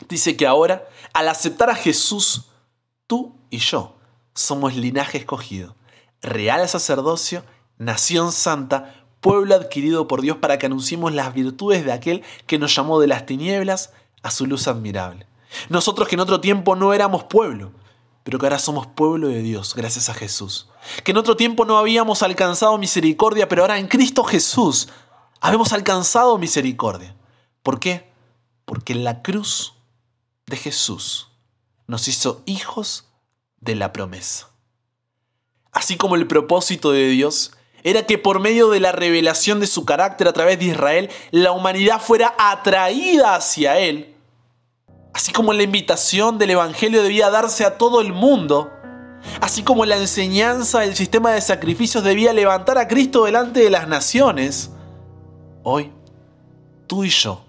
dice 0.07 0.37
que 0.37 0.47
ahora, 0.47 0.87
al 1.11 1.27
aceptar 1.27 1.69
a 1.69 1.75
Jesús, 1.75 2.45
tú 3.07 3.35
y 3.49 3.57
yo 3.57 3.97
somos 4.33 4.73
linaje 4.73 5.17
escogido, 5.17 5.75
real 6.21 6.65
sacerdocio, 6.69 7.43
nación 7.77 8.31
santa, 8.31 9.03
pueblo 9.19 9.53
adquirido 9.53 10.07
por 10.07 10.21
Dios 10.21 10.37
para 10.37 10.57
que 10.57 10.67
anunciemos 10.67 11.11
las 11.11 11.33
virtudes 11.33 11.83
de 11.83 11.91
aquel 11.91 12.23
que 12.47 12.57
nos 12.57 12.73
llamó 12.73 13.01
de 13.01 13.07
las 13.07 13.25
tinieblas 13.25 13.91
a 14.23 14.31
su 14.31 14.45
luz 14.45 14.69
admirable. 14.69 15.27
Nosotros 15.67 16.07
que 16.07 16.15
en 16.15 16.21
otro 16.21 16.39
tiempo 16.39 16.77
no 16.77 16.93
éramos 16.93 17.25
pueblo, 17.25 17.73
pero 18.29 18.37
que 18.37 18.45
ahora 18.45 18.59
somos 18.59 18.85
pueblo 18.85 19.27
de 19.29 19.41
Dios 19.41 19.73
gracias 19.73 20.07
a 20.07 20.13
Jesús. 20.13 20.67
Que 21.03 21.13
en 21.13 21.17
otro 21.17 21.35
tiempo 21.35 21.65
no 21.65 21.79
habíamos 21.79 22.21
alcanzado 22.21 22.77
misericordia, 22.77 23.49
pero 23.49 23.63
ahora 23.63 23.79
en 23.79 23.87
Cristo 23.87 24.23
Jesús 24.23 24.87
habemos 25.41 25.73
alcanzado 25.73 26.37
misericordia. 26.37 27.15
¿Por 27.63 27.79
qué? 27.79 28.13
Porque 28.65 28.93
la 28.93 29.23
cruz 29.23 29.73
de 30.45 30.57
Jesús 30.57 31.29
nos 31.87 32.07
hizo 32.07 32.43
hijos 32.45 33.05
de 33.61 33.73
la 33.73 33.91
promesa. 33.93 34.51
Así 35.71 35.97
como 35.97 36.13
el 36.13 36.27
propósito 36.27 36.91
de 36.91 37.07
Dios 37.07 37.53
era 37.81 38.05
que 38.05 38.19
por 38.19 38.39
medio 38.39 38.69
de 38.69 38.79
la 38.79 38.91
revelación 38.91 39.59
de 39.59 39.65
su 39.65 39.85
carácter 39.85 40.27
a 40.27 40.33
través 40.33 40.59
de 40.59 40.65
Israel, 40.65 41.09
la 41.31 41.51
humanidad 41.51 41.99
fuera 41.99 42.35
atraída 42.37 43.33
hacia 43.33 43.79
Él, 43.79 44.08
Así 45.19 45.33
como 45.33 45.51
la 45.51 45.63
invitación 45.63 46.37
del 46.37 46.51
Evangelio 46.51 47.03
debía 47.03 47.29
darse 47.29 47.65
a 47.65 47.77
todo 47.77 47.99
el 47.99 48.13
mundo, 48.13 48.71
así 49.41 49.63
como 49.63 49.83
la 49.83 49.97
enseñanza 49.97 50.79
del 50.79 50.95
sistema 50.95 51.31
de 51.31 51.41
sacrificios 51.41 52.05
debía 52.05 52.31
levantar 52.31 52.77
a 52.77 52.87
Cristo 52.87 53.25
delante 53.25 53.59
de 53.59 53.69
las 53.69 53.89
naciones, 53.89 54.71
hoy 55.63 55.91
tú 56.87 57.03
y 57.03 57.09
yo 57.09 57.43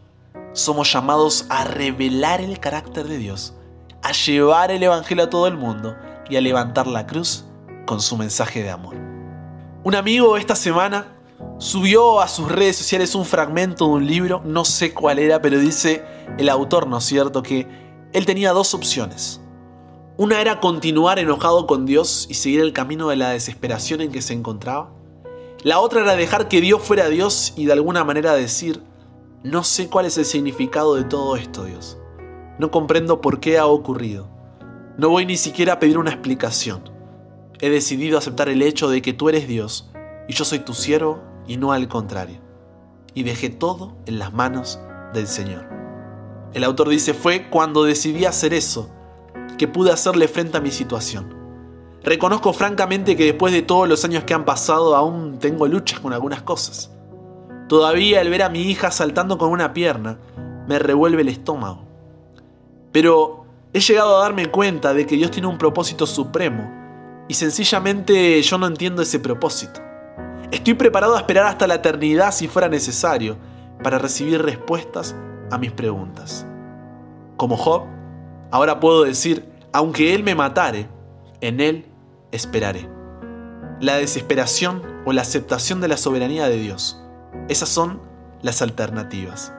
somos 0.53 0.93
llamados 0.93 1.47
a 1.49 1.63
revelar 1.63 2.41
el 2.41 2.59
carácter 2.59 3.07
de 3.07 3.19
Dios, 3.19 3.55
a 4.03 4.11
llevar 4.11 4.73
el 4.73 4.83
Evangelio 4.83 5.23
a 5.23 5.31
todo 5.31 5.47
el 5.47 5.57
mundo 5.57 5.97
y 6.29 6.35
a 6.35 6.41
levantar 6.41 6.89
la 6.89 7.07
cruz 7.07 7.45
con 7.87 8.01
su 8.01 8.17
mensaje 8.17 8.65
de 8.65 8.71
amor. 8.71 8.97
Un 9.85 9.95
amigo 9.95 10.37
esta 10.37 10.57
semana 10.57 11.20
subió 11.59 12.21
a 12.21 12.29
sus 12.29 12.51
redes 12.51 12.77
sociales 12.77 13.15
un 13.15 13.25
fragmento 13.25 13.87
de 13.87 13.93
un 13.93 14.07
libro, 14.07 14.43
no 14.45 14.65
sé 14.65 14.95
cuál 14.95 15.19
era, 15.19 15.43
pero 15.43 15.59
dice 15.59 16.05
el 16.39 16.49
autor, 16.49 16.87
¿no 16.87 16.99
es 16.99 17.05
cierto?, 17.05 17.43
que 17.43 17.69
él 18.13 18.27
tenía 18.27 18.53
dos 18.53 18.75
opciones. 18.75 19.41
Una 20.17 20.41
era 20.41 20.61
continuar 20.61 21.19
enojado 21.19 21.67
con 21.67 21.87
Dios 21.87 22.27
y 22.29 22.35
seguir 22.35 22.61
el 22.61 22.73
camino 22.73 23.09
de 23.09 23.17
la 23.17 23.31
desesperación 23.31 24.01
en 24.01 24.11
que 24.11 24.23
se 24.23 24.35
encontraba. 24.35 24.93
La 25.63 25.81
otra 25.81 26.03
era 26.03 26.17
dejar 26.17 26.49
que 26.49 26.61
Dios 26.61 26.83
fuera 26.83 27.09
Dios 27.09 27.53
y 27.57 27.67
de 27.67 27.73
alguna 27.73 28.05
manera 28.05 28.35
decir, 28.35 28.83
no 29.43 29.65
sé 29.65 29.89
cuál 29.89 30.07
es 30.07 30.19
el 30.19 30.25
significado 30.25 30.95
de 30.95 31.05
todo 31.05 31.37
esto, 31.37 31.65
Dios. 31.65 31.99
No 32.59 32.71
comprendo 32.71 33.21
por 33.21 33.41
qué 33.41 33.59
ha 33.59 33.67
ocurrido. 33.67 34.29
No 34.99 35.09
voy 35.09 35.25
ni 35.25 35.37
siquiera 35.37 35.75
a 35.75 35.79
pedir 35.79 35.97
una 35.97 36.11
explicación. 36.11 36.91
He 37.61 37.71
decidido 37.71 38.19
aceptar 38.19 38.49
el 38.49 38.61
hecho 38.61 38.91
de 38.91 39.01
que 39.01 39.13
tú 39.13 39.29
eres 39.29 39.47
Dios 39.49 39.91
y 40.29 40.35
yo 40.35 40.45
soy 40.45 40.59
tu 40.59 40.75
siervo 40.75 41.30
y 41.51 41.57
no 41.57 41.73
al 41.73 41.89
contrario. 41.89 42.39
Y 43.13 43.25
dejé 43.25 43.51
todo 43.51 43.97
en 44.07 44.21
las 44.21 44.33
manos 44.33 44.79
del 45.13 45.27
Señor. 45.27 45.69
El 46.55 46.63
autor 46.63 46.89
dice, 46.89 47.13
fue 47.13 47.51
cuando 47.51 47.83
decidí 47.83 48.25
hacer 48.25 48.55
eso 48.55 48.89
que 49.59 49.67
pude 49.67 49.91
hacerle 49.91 50.29
frente 50.29 50.59
a 50.59 50.61
mi 50.61 50.71
situación. 50.71 51.35
Reconozco 52.05 52.53
francamente 52.53 53.17
que 53.17 53.25
después 53.25 53.53
de 53.53 53.63
todos 53.63 53.89
los 53.89 54.05
años 54.05 54.23
que 54.23 54.33
han 54.33 54.45
pasado 54.45 54.95
aún 54.95 55.41
tengo 55.41 55.67
luchas 55.67 55.99
con 55.99 56.13
algunas 56.13 56.43
cosas. 56.43 56.93
Todavía 57.69 58.21
el 58.21 58.31
ver 58.31 58.45
a 58.45 58.49
mi 58.49 58.61
hija 58.61 58.93
saltando 58.93 59.37
con 59.37 59.51
una 59.51 59.73
pierna 59.73 60.19
me 60.69 60.79
revuelve 60.79 61.23
el 61.23 61.29
estómago. 61.31 61.83
Pero 62.93 63.45
he 63.73 63.81
llegado 63.81 64.19
a 64.19 64.23
darme 64.23 64.53
cuenta 64.53 64.95
de 64.95 65.05
que 65.05 65.17
Dios 65.17 65.33
tiene 65.33 65.49
un 65.49 65.59
propósito 65.59 66.07
supremo 66.07 67.25
y 67.27 67.35
sencillamente 67.35 68.41
yo 68.41 68.57
no 68.57 68.69
entiendo 68.69 69.03
ese 69.03 69.19
propósito. 69.19 69.90
Estoy 70.51 70.75
preparado 70.75 71.15
a 71.15 71.21
esperar 71.21 71.47
hasta 71.47 71.69
la 71.69 71.77
eternidad 71.77 72.33
si 72.33 72.49
fuera 72.49 72.69
necesario 72.69 73.37
para 73.85 73.99
recibir 73.99 74.43
respuestas 74.43 75.15
a 75.49 75.59
mis 75.59 75.71
preguntas. 75.71 76.45
Como 77.37 77.57
Job, 77.57 77.85
ahora 78.51 78.81
puedo 78.81 79.05
decir, 79.05 79.49
aunque 79.73 80.13
Él 80.13 80.25
me 80.25 80.35
matare, 80.35 80.89
en 81.41 81.61
Él 81.61 81.87
esperaré. 82.33 82.89
La 83.81 83.97
desesperación 83.97 84.83
o 85.07 85.13
la 85.13 85.23
aceptación 85.23 85.81
de 85.81 85.87
la 85.87 85.97
soberanía 85.97 86.49
de 86.49 86.57
Dios. 86.57 87.01
Esas 87.49 87.69
son 87.69 88.01
las 88.43 88.61
alternativas. 88.61 89.55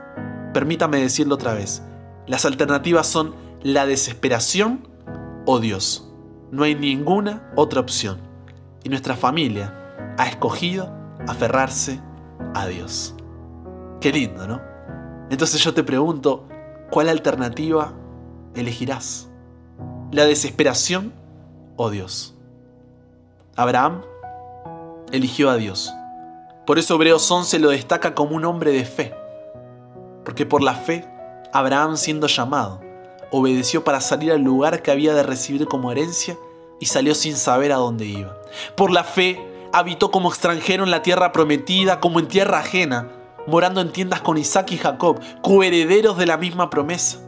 Permítame 0.52 1.00
decirlo 1.00 1.36
otra 1.36 1.54
vez. 1.54 1.82
Las 2.26 2.44
alternativas 2.44 3.06
son 3.06 3.34
la 3.62 3.86
desesperación 3.86 4.86
o 5.46 5.58
Dios. 5.58 6.12
No 6.50 6.64
hay 6.64 6.74
ninguna 6.74 7.50
otra 7.56 7.80
opción. 7.80 8.18
Y 8.84 8.90
nuestra 8.90 9.16
familia 9.16 9.81
ha 10.18 10.28
escogido 10.28 10.92
aferrarse 11.26 12.00
a 12.54 12.66
Dios. 12.66 13.14
Qué 14.00 14.12
lindo, 14.12 14.46
¿no? 14.46 14.60
Entonces 15.30 15.62
yo 15.62 15.72
te 15.72 15.82
pregunto, 15.82 16.46
¿cuál 16.90 17.08
alternativa 17.08 17.92
elegirás? 18.54 19.28
¿La 20.10 20.24
desesperación 20.24 21.12
o 21.76 21.90
Dios? 21.90 22.34
Abraham 23.56 24.02
eligió 25.10 25.50
a 25.50 25.56
Dios. 25.56 25.92
Por 26.66 26.78
eso 26.78 26.94
Hebreos 26.94 27.30
11 27.30 27.58
lo 27.58 27.70
destaca 27.70 28.14
como 28.14 28.36
un 28.36 28.44
hombre 28.44 28.72
de 28.72 28.84
fe. 28.84 29.14
Porque 30.24 30.46
por 30.46 30.62
la 30.62 30.74
fe, 30.74 31.08
Abraham 31.52 31.96
siendo 31.96 32.26
llamado, 32.26 32.80
obedeció 33.30 33.84
para 33.84 34.00
salir 34.00 34.32
al 34.32 34.42
lugar 34.42 34.82
que 34.82 34.90
había 34.90 35.14
de 35.14 35.22
recibir 35.22 35.66
como 35.66 35.90
herencia 35.90 36.36
y 36.78 36.86
salió 36.86 37.14
sin 37.14 37.36
saber 37.36 37.72
a 37.72 37.76
dónde 37.76 38.04
iba. 38.04 38.36
Por 38.76 38.90
la 38.90 39.04
fe, 39.04 39.40
habitó 39.72 40.10
como 40.10 40.28
extranjero 40.28 40.84
en 40.84 40.90
la 40.90 41.02
tierra 41.02 41.32
prometida, 41.32 42.00
como 42.00 42.20
en 42.20 42.28
tierra 42.28 42.58
ajena, 42.58 43.08
morando 43.46 43.80
en 43.80 43.92
tiendas 43.92 44.20
con 44.20 44.38
Isaac 44.38 44.72
y 44.72 44.78
Jacob, 44.78 45.20
coherederos 45.42 46.16
de 46.16 46.26
la 46.26 46.36
misma 46.36 46.70
promesa. 46.70 47.18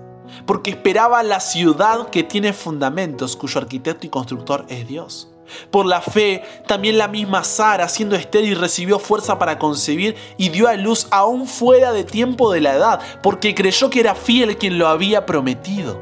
Porque 0.46 0.70
esperaba 0.70 1.22
la 1.22 1.40
ciudad 1.40 2.08
que 2.10 2.22
tiene 2.22 2.52
fundamentos, 2.52 3.36
cuyo 3.36 3.60
arquitecto 3.60 4.06
y 4.06 4.10
constructor 4.10 4.64
es 4.68 4.86
Dios. 4.86 5.30
Por 5.70 5.86
la 5.86 6.00
fe, 6.00 6.42
también 6.66 6.96
la 6.96 7.08
misma 7.08 7.44
Sara, 7.44 7.88
siendo 7.88 8.16
estéril, 8.16 8.58
recibió 8.58 8.98
fuerza 8.98 9.38
para 9.38 9.58
concebir 9.58 10.16
y 10.38 10.48
dio 10.48 10.68
a 10.68 10.74
luz 10.74 11.06
aún 11.10 11.46
fuera 11.46 11.92
de 11.92 12.04
tiempo 12.04 12.50
de 12.50 12.62
la 12.62 12.74
edad, 12.74 13.00
porque 13.22 13.54
creyó 13.54 13.90
que 13.90 14.00
era 14.00 14.14
fiel 14.14 14.56
quien 14.56 14.78
lo 14.78 14.88
había 14.88 15.26
prometido. 15.26 16.00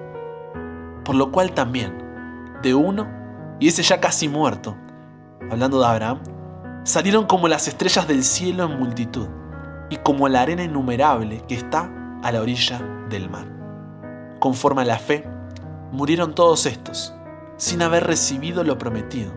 Por 1.05 1.16
lo 1.16 1.33
cual 1.33 1.52
también, 1.52 1.98
de 2.62 2.74
uno, 2.74 3.09
y 3.59 3.68
ese 3.68 3.83
ya 3.83 4.00
casi 4.00 4.28
muerto, 4.28 4.76
hablando 5.50 5.81
de 5.81 5.87
Abraham, 5.87 6.20
salieron 6.85 7.27
como 7.27 7.49
las 7.49 7.68
estrellas 7.68 8.09
del 8.09 8.25
cielo 8.25 8.64
en 8.64 8.79
multitud, 8.79 9.29
y 9.92 9.97
como 9.97 10.29
la 10.29 10.40
arena 10.40 10.64
innumerable 10.64 11.42
que 11.47 11.55
está 11.55 11.92
a 12.23 12.33
la 12.33 12.40
orilla 12.40 12.81
del 13.11 13.29
mar. 13.29 13.47
Conforme 14.40 14.83
a 14.83 14.87
la 14.87 14.99
fe, 14.99 15.29
murieron 15.92 16.35
todos 16.35 16.64
estos 16.64 17.12
sin 17.59 17.83
haber 17.83 18.05
recibido 18.05 18.64
lo 18.64 18.79
prometido, 18.79 19.33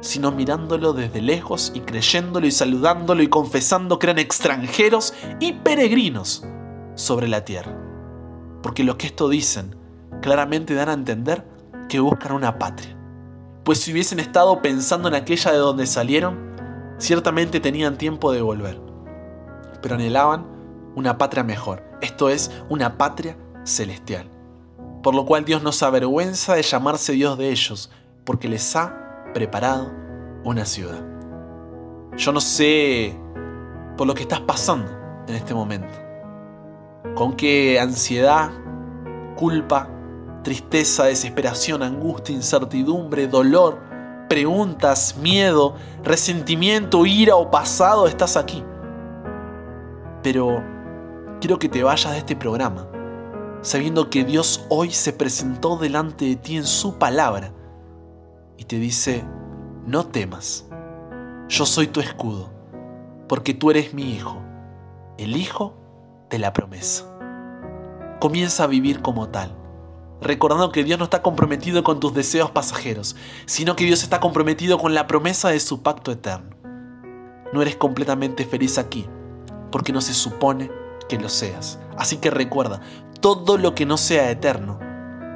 sino 0.00 0.32
mirándolo 0.32 0.94
desde 0.94 1.20
lejos 1.20 1.72
y 1.74 1.80
creyéndolo 1.80 2.46
y 2.46 2.50
saludándolo 2.50 3.22
y 3.22 3.28
confesando 3.28 3.98
que 3.98 4.06
eran 4.06 4.18
extranjeros 4.18 5.12
y 5.40 5.52
peregrinos 5.52 6.44
sobre 6.94 7.28
la 7.28 7.44
tierra. 7.44 7.76
Porque 8.62 8.84
lo 8.84 8.96
que 8.96 9.08
esto 9.08 9.28
dicen 9.28 9.76
claramente 10.22 10.74
dan 10.74 10.88
a 10.88 10.94
entender 10.94 11.44
que 11.88 12.00
buscan 12.00 12.32
una 12.32 12.58
patria. 12.58 12.96
Pues 13.62 13.80
si 13.80 13.92
hubiesen 13.92 14.20
estado 14.20 14.62
pensando 14.62 15.08
en 15.08 15.14
aquella 15.14 15.52
de 15.52 15.58
donde 15.58 15.86
salieron, 15.86 16.47
ciertamente 16.98 17.60
tenían 17.60 17.96
tiempo 17.96 18.32
de 18.32 18.42
volver. 18.42 18.80
Pero 19.80 19.94
anhelaban 19.94 20.46
una 20.94 21.18
patria 21.18 21.44
mejor, 21.44 21.82
esto 22.00 22.28
es, 22.28 22.50
una 22.68 22.98
patria 22.98 23.36
celestial 23.64 24.30
por 25.02 25.14
lo 25.14 25.24
cual 25.24 25.44
Dios 25.44 25.62
no 25.62 25.72
se 25.72 25.84
avergüenza 25.84 26.54
de 26.54 26.62
llamarse 26.62 27.12
Dios 27.12 27.38
de 27.38 27.50
ellos, 27.50 27.90
porque 28.24 28.48
les 28.48 28.74
ha 28.76 29.30
preparado 29.32 29.90
una 30.44 30.64
ciudad. 30.64 31.02
Yo 32.16 32.32
no 32.32 32.40
sé 32.40 33.16
por 33.96 34.06
lo 34.06 34.14
que 34.14 34.22
estás 34.22 34.40
pasando 34.40 34.90
en 35.26 35.34
este 35.34 35.54
momento, 35.54 35.94
con 37.14 37.34
qué 37.36 37.78
ansiedad, 37.80 38.50
culpa, 39.36 39.88
tristeza, 40.42 41.04
desesperación, 41.04 41.82
angustia, 41.82 42.34
incertidumbre, 42.34 43.28
dolor, 43.28 43.78
preguntas, 44.28 45.16
miedo, 45.16 45.74
resentimiento, 46.04 47.06
ira 47.06 47.36
o 47.36 47.50
pasado 47.50 48.06
estás 48.06 48.36
aquí. 48.36 48.62
Pero 50.22 50.62
quiero 51.40 51.58
que 51.58 51.68
te 51.68 51.82
vayas 51.82 52.12
de 52.12 52.18
este 52.18 52.36
programa 52.36 52.88
sabiendo 53.62 54.08
que 54.10 54.24
Dios 54.24 54.64
hoy 54.68 54.90
se 54.90 55.12
presentó 55.12 55.76
delante 55.76 56.24
de 56.26 56.36
ti 56.36 56.56
en 56.56 56.64
su 56.64 56.98
palabra 56.98 57.52
y 58.56 58.64
te 58.64 58.78
dice, 58.78 59.24
no 59.86 60.06
temas, 60.06 60.68
yo 61.48 61.66
soy 61.66 61.88
tu 61.88 62.00
escudo, 62.00 62.50
porque 63.28 63.54
tú 63.54 63.70
eres 63.70 63.94
mi 63.94 64.12
hijo, 64.12 64.40
el 65.16 65.36
hijo 65.36 65.74
de 66.30 66.38
la 66.38 66.52
promesa. 66.52 67.04
Comienza 68.20 68.64
a 68.64 68.68
vivir 68.68 69.00
como 69.00 69.28
tal, 69.28 69.56
recordando 70.20 70.72
que 70.72 70.84
Dios 70.84 70.98
no 70.98 71.04
está 71.04 71.22
comprometido 71.22 71.84
con 71.84 72.00
tus 72.00 72.14
deseos 72.14 72.50
pasajeros, 72.50 73.16
sino 73.46 73.76
que 73.76 73.84
Dios 73.84 74.02
está 74.02 74.20
comprometido 74.20 74.78
con 74.78 74.94
la 74.94 75.06
promesa 75.06 75.48
de 75.50 75.60
su 75.60 75.82
pacto 75.82 76.12
eterno. 76.12 76.56
No 77.52 77.62
eres 77.62 77.76
completamente 77.76 78.44
feliz 78.44 78.78
aquí, 78.78 79.06
porque 79.70 79.92
no 79.92 80.00
se 80.00 80.14
supone 80.14 80.70
que 81.08 81.18
lo 81.18 81.28
seas. 81.28 81.78
Así 81.96 82.18
que 82.18 82.30
recuerda, 82.30 82.80
todo 83.20 83.56
lo 83.56 83.74
que 83.74 83.86
no 83.86 83.96
sea 83.96 84.30
eterno 84.30 84.78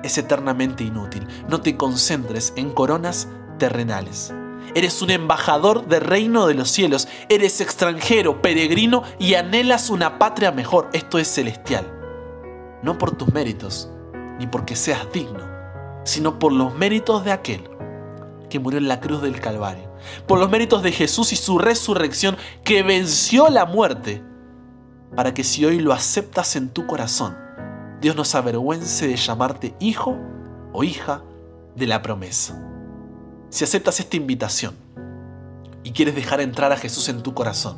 es 0.03 0.19
eternamente 0.19 0.85
inútil. 0.85 1.27
No 1.49 1.61
te 1.61 1.77
concentres 1.77 2.53
en 2.57 2.71
coronas 2.71 3.29
terrenales. 3.59 4.35
Eres 4.75 5.03
un 5.03 5.11
embajador 5.11 5.87
del 5.87 6.03
reino 6.03 6.47
de 6.47 6.55
los 6.55 6.71
cielos. 6.71 7.09
Eres 7.29 7.61
extranjero, 7.61 8.41
peregrino 8.43 9.03
y 9.19 9.35
anhelas 9.35 9.91
una 9.91 10.19
patria 10.19 10.51
mejor. 10.51 10.89
Esto 10.93 11.19
es 11.19 11.29
celestial. 11.29 11.87
No 12.83 12.99
por 12.99 13.17
tus 13.17 13.33
méritos, 13.33 13.91
ni 14.39 14.47
porque 14.47 14.77
seas 14.77 15.11
digno, 15.13 15.47
sino 16.05 16.39
por 16.39 16.53
los 16.53 16.75
méritos 16.75 17.25
de 17.25 17.33
aquel 17.33 17.69
que 18.51 18.59
murió 18.59 18.79
en 18.79 18.89
la 18.89 19.01
cruz 19.01 19.23
del 19.23 19.41
Calvario. 19.41 19.91
Por 20.27 20.39
los 20.39 20.51
méritos 20.51 20.83
de 20.83 20.93
Jesús 20.93 21.33
y 21.33 21.37
su 21.37 21.59
resurrección 21.59 22.37
que 22.65 22.83
venció 22.83 23.49
la 23.49 23.65
muerte. 23.65 24.23
Para 25.17 25.33
que 25.33 25.45
si 25.45 25.65
hoy 25.65 25.79
lo 25.79 25.93
aceptas 25.93 26.57
en 26.57 26.69
tu 26.69 26.87
corazón, 26.87 27.37
Dios 28.01 28.17
no 28.17 28.25
se 28.25 28.37
avergüence 28.37 29.07
de 29.07 29.17
llamarte 29.17 29.75
hijo 29.79 30.19
o 30.73 30.85
hija 30.85 31.23
de 31.77 31.87
la 31.87 32.03
promesa. 32.03 32.61
Si 33.49 33.65
aceptas 33.65 34.01
esta 34.01 34.17
invitación 34.17 34.75
y 35.85 35.93
quieres 35.93 36.15
dejar 36.15 36.41
entrar 36.41 36.73
a 36.73 36.77
Jesús 36.77 37.09
en 37.09 37.23
tu 37.23 37.35
corazón, 37.35 37.77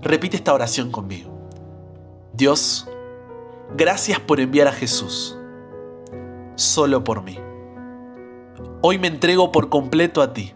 repite 0.00 0.36
esta 0.36 0.54
oración 0.54 0.90
conmigo. 0.90 1.30
Dios, 2.32 2.88
gracias 3.76 4.20
por 4.20 4.40
enviar 4.40 4.68
a 4.68 4.72
Jesús, 4.72 5.36
solo 6.54 7.04
por 7.04 7.22
mí. 7.22 7.38
Hoy 8.82 8.98
me 8.98 9.06
entrego 9.06 9.52
por 9.52 9.68
completo 9.68 10.22
a 10.22 10.32
ti. 10.32 10.52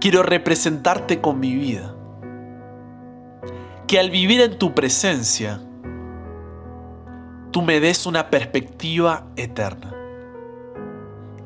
Quiero 0.00 0.22
representarte 0.22 1.20
con 1.20 1.40
mi 1.40 1.54
vida. 1.54 1.94
Que 3.86 3.98
al 3.98 4.10
vivir 4.10 4.40
en 4.40 4.58
tu 4.58 4.72
presencia, 4.72 5.60
tú 7.50 7.62
me 7.62 7.80
des 7.80 8.06
una 8.06 8.30
perspectiva 8.30 9.26
eterna 9.36 9.94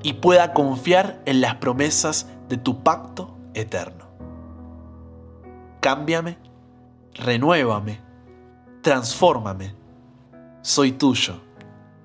y 0.03 0.13
pueda 0.13 0.53
confiar 0.53 1.23
en 1.25 1.41
las 1.41 1.57
promesas 1.57 2.29
de 2.49 2.59
tu 2.59 2.83
pacto 2.83 3.35
eterno. 3.55 4.05
Cámbiame, 5.81 6.37
renuévame, 7.15 8.01
transfórmame. 8.83 9.75
Soy 10.61 10.93
tuyo. 10.93 11.41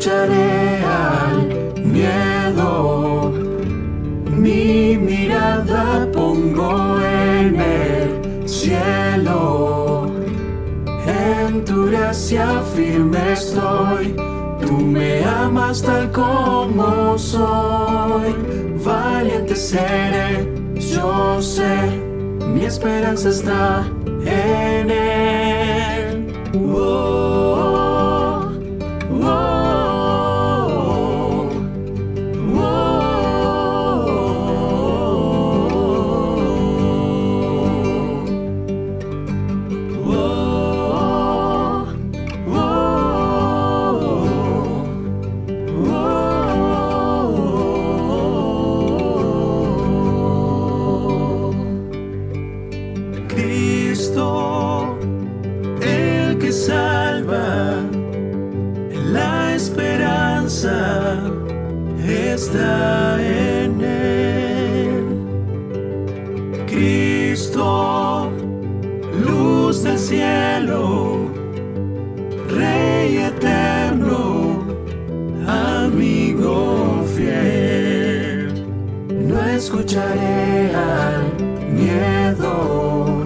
Escucharé 0.00 0.82
al 0.82 1.84
miedo. 1.84 3.32
Mi 4.30 4.96
mirada 4.96 6.08
pongo 6.12 6.98
en 7.00 7.60
el 7.60 8.48
cielo. 8.48 10.10
En 11.06 11.64
tu 11.66 11.86
gracia 11.90 12.62
firme 12.74 13.32
estoy. 13.32 14.16
Tú 14.62 14.72
me 14.72 15.22
amas 15.24 15.82
tal 15.82 16.10
como 16.12 17.18
soy. 17.18 18.34
Valiente 18.82 19.54
seré, 19.54 20.48
yo 20.76 21.42
sé. 21.42 21.76
Mi 22.54 22.64
esperanza 22.64 23.28
está 23.28 23.84
en 24.24 24.90
él. 24.90 26.32
Oh. 26.54 27.29
Escucharé 79.80 80.74
al 80.74 81.72
miedo. 81.72 83.24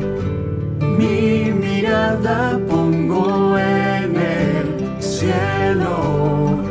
Mi 0.99 1.51
mirada 1.51 2.59
pongo 2.69 3.59
en 3.59 4.17
el 4.17 5.03
cielo. 5.03 6.63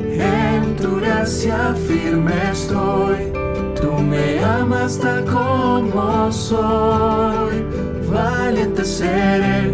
En 0.00 0.76
tu 0.76 0.96
gracia 0.96 1.74
firme 1.86 2.34
estoy. 2.50 3.32
Tú 3.80 3.92
me 4.02 4.42
amas 4.42 4.98
tal 4.98 5.24
como 5.24 6.32
soy. 6.32 7.64
Valiente 8.10 8.84
seré, 8.84 9.72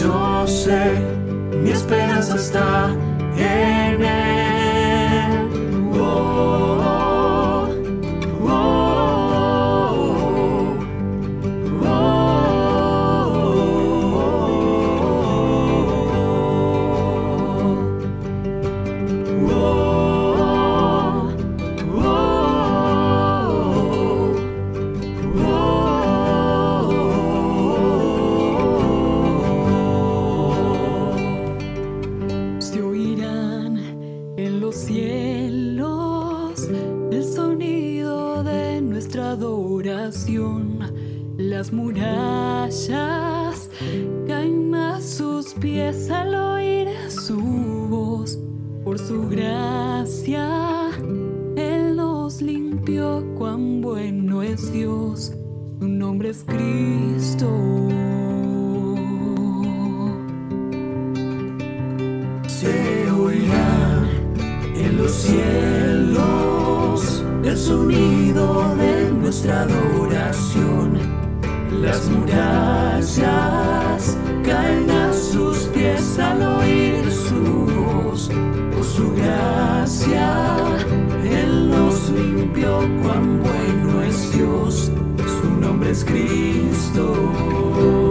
yo 0.00 0.44
sé. 0.46 1.00
Mi 1.62 1.70
esperanza 1.70 2.34
está 2.34 2.90
en 3.36 3.81
los 34.72 34.80
cielos 34.80 36.68
el 37.10 37.24
sonido 37.24 38.42
de 38.42 38.80
nuestra 38.80 39.32
adoración. 39.32 40.78
Las 41.36 41.72
murallas 41.72 43.68
caen 44.26 44.74
a 44.74 45.00
sus 45.00 45.52
pies 45.54 46.10
al 46.10 46.34
oír 46.34 46.88
su 47.10 47.38
voz. 47.90 48.38
Por 48.84 48.98
su 48.98 49.28
gracia, 49.28 50.90
Él 51.56 51.96
nos 51.96 52.40
limpió. 52.40 53.24
Cuán 53.36 53.82
bueno 53.82 54.42
es 54.42 54.72
Dios. 54.72 55.32
Su 55.80 55.88
nombre 55.88 56.30
es 56.30 56.44
Cristo. 56.44 57.48
El 67.44 67.56
sonido 67.56 68.74
de 68.76 69.10
nuestra 69.10 69.62
adoración. 69.62 70.98
Las 71.70 72.08
murallas 72.08 73.16
caen 74.44 74.90
a 74.90 75.12
sus 75.12 75.58
pies 75.74 76.18
al 76.18 76.42
oír 76.42 77.10
su 77.10 77.66
voz. 77.66 78.30
Por 78.72 78.84
su 78.84 79.12
gracia, 79.14 80.56
Él 81.24 81.70
nos 81.70 82.10
limpió. 82.10 82.78
Cuán 83.02 83.42
bueno 83.42 84.02
es 84.02 84.32
Dios, 84.32 84.92
su 85.40 85.60
nombre 85.60 85.90
es 85.90 86.04
Cristo. 86.04 88.01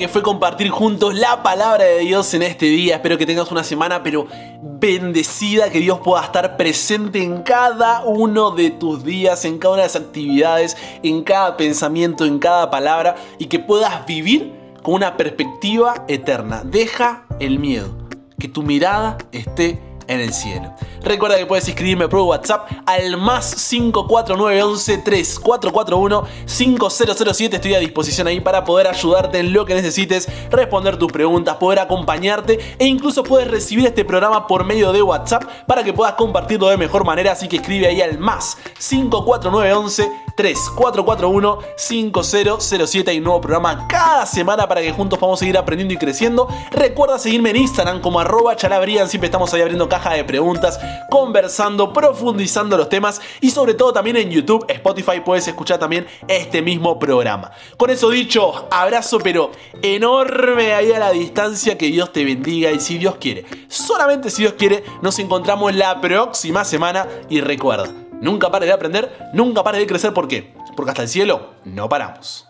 Que 0.00 0.08
fue 0.08 0.22
compartir 0.22 0.70
juntos 0.70 1.14
la 1.14 1.42
palabra 1.42 1.84
de 1.84 1.98
Dios 1.98 2.32
en 2.32 2.40
este 2.40 2.64
día. 2.64 2.94
Espero 2.94 3.18
que 3.18 3.26
tengas 3.26 3.52
una 3.52 3.62
semana, 3.62 4.02
pero 4.02 4.26
bendecida, 4.62 5.68
que 5.68 5.78
Dios 5.78 6.00
pueda 6.02 6.24
estar 6.24 6.56
presente 6.56 7.22
en 7.22 7.42
cada 7.42 8.02
uno 8.06 8.50
de 8.50 8.70
tus 8.70 9.04
días, 9.04 9.44
en 9.44 9.58
cada 9.58 9.74
una 9.74 9.82
de 9.82 9.88
las 9.88 9.96
actividades, 9.96 10.78
en 11.02 11.22
cada 11.22 11.58
pensamiento, 11.58 12.24
en 12.24 12.38
cada 12.38 12.70
palabra, 12.70 13.16
y 13.38 13.44
que 13.44 13.58
puedas 13.58 14.06
vivir 14.06 14.54
con 14.82 14.94
una 14.94 15.18
perspectiva 15.18 16.06
eterna. 16.08 16.62
Deja 16.64 17.26
el 17.38 17.58
miedo, 17.58 17.94
que 18.38 18.48
tu 18.48 18.62
mirada 18.62 19.18
esté 19.32 19.78
en 20.08 20.20
el 20.20 20.32
cielo. 20.32 20.72
Recuerda 21.02 21.38
que 21.38 21.46
puedes 21.46 21.66
escribirme 21.66 22.08
por 22.08 22.20
WhatsApp 22.20 22.70
al 22.86 23.16
más 23.16 23.54
54911 23.54 24.98
3441 24.98 26.24
5007. 26.46 27.56
Estoy 27.56 27.74
a 27.74 27.78
disposición 27.78 28.26
ahí 28.26 28.40
para 28.40 28.64
poder 28.64 28.86
ayudarte 28.86 29.38
en 29.38 29.52
lo 29.52 29.64
que 29.64 29.74
necesites, 29.74 30.28
responder 30.50 30.96
tus 30.98 31.10
preguntas, 31.10 31.56
poder 31.56 31.78
acompañarte 31.78 32.58
e 32.78 32.86
incluso 32.86 33.22
puedes 33.22 33.50
recibir 33.50 33.86
este 33.86 34.04
programa 34.04 34.46
por 34.46 34.64
medio 34.64 34.92
de 34.92 35.02
WhatsApp 35.02 35.44
para 35.66 35.82
que 35.82 35.92
puedas 35.92 36.14
compartirlo 36.14 36.68
de 36.68 36.76
mejor 36.76 37.04
manera. 37.04 37.32
Así 37.32 37.48
que 37.48 37.56
escribe 37.56 37.86
ahí 37.86 38.02
al 38.02 38.18
más 38.18 38.56
54911 38.78 40.10
3441 40.40 41.58
5007 41.76 43.14
y 43.14 43.20
nuevo 43.20 43.40
programa 43.40 43.86
cada 43.88 44.24
semana 44.26 44.66
para 44.66 44.80
que 44.80 44.92
juntos 44.92 45.18
podamos 45.18 45.38
seguir 45.38 45.58
aprendiendo 45.58 45.94
y 45.94 45.98
creciendo. 45.98 46.48
Recuerda 46.70 47.18
seguirme 47.18 47.50
en 47.50 47.56
Instagram 47.56 48.00
como 48.00 48.20
arroba 48.20 48.56
chalabrian, 48.56 49.08
siempre 49.08 49.26
estamos 49.26 49.52
ahí 49.52 49.60
abriendo 49.60 49.88
caja 49.88 50.14
de 50.14 50.24
preguntas, 50.24 50.80
conversando, 51.10 51.92
profundizando 51.92 52.76
los 52.76 52.88
temas 52.88 53.20
y 53.40 53.50
sobre 53.50 53.74
todo 53.74 53.92
también 53.92 54.16
en 54.16 54.30
YouTube, 54.30 54.64
Spotify 54.68 55.20
puedes 55.24 55.46
escuchar 55.48 55.78
también 55.78 56.06
este 56.28 56.62
mismo 56.62 56.98
programa. 56.98 57.50
Con 57.76 57.90
eso 57.90 58.10
dicho, 58.10 58.68
abrazo 58.70 59.18
pero 59.18 59.50
enorme 59.82 60.74
ahí 60.74 60.92
a 60.92 60.98
la 60.98 61.10
distancia, 61.10 61.76
que 61.76 61.86
Dios 61.86 62.12
te 62.12 62.24
bendiga 62.24 62.70
y 62.70 62.80
si 62.80 62.98
Dios 62.98 63.16
quiere, 63.20 63.44
solamente 63.68 64.30
si 64.30 64.42
Dios 64.42 64.54
quiere, 64.54 64.84
nos 65.02 65.18
encontramos 65.18 65.74
la 65.74 66.00
próxima 66.00 66.64
semana 66.64 67.06
y 67.28 67.40
recuerda, 67.40 67.92
nunca 68.20 68.50
pares 68.50 68.68
de 68.68 68.72
aprender, 68.72 69.30
nunca 69.32 69.62
pares 69.62 69.80
de 69.80 69.86
crecer, 69.86 70.12
¿por 70.12 70.28
qué? 70.28 70.54
Porque 70.76 70.90
hasta 70.90 71.02
el 71.02 71.08
cielo 71.08 71.50
no 71.64 71.88
paramos. 71.88 72.49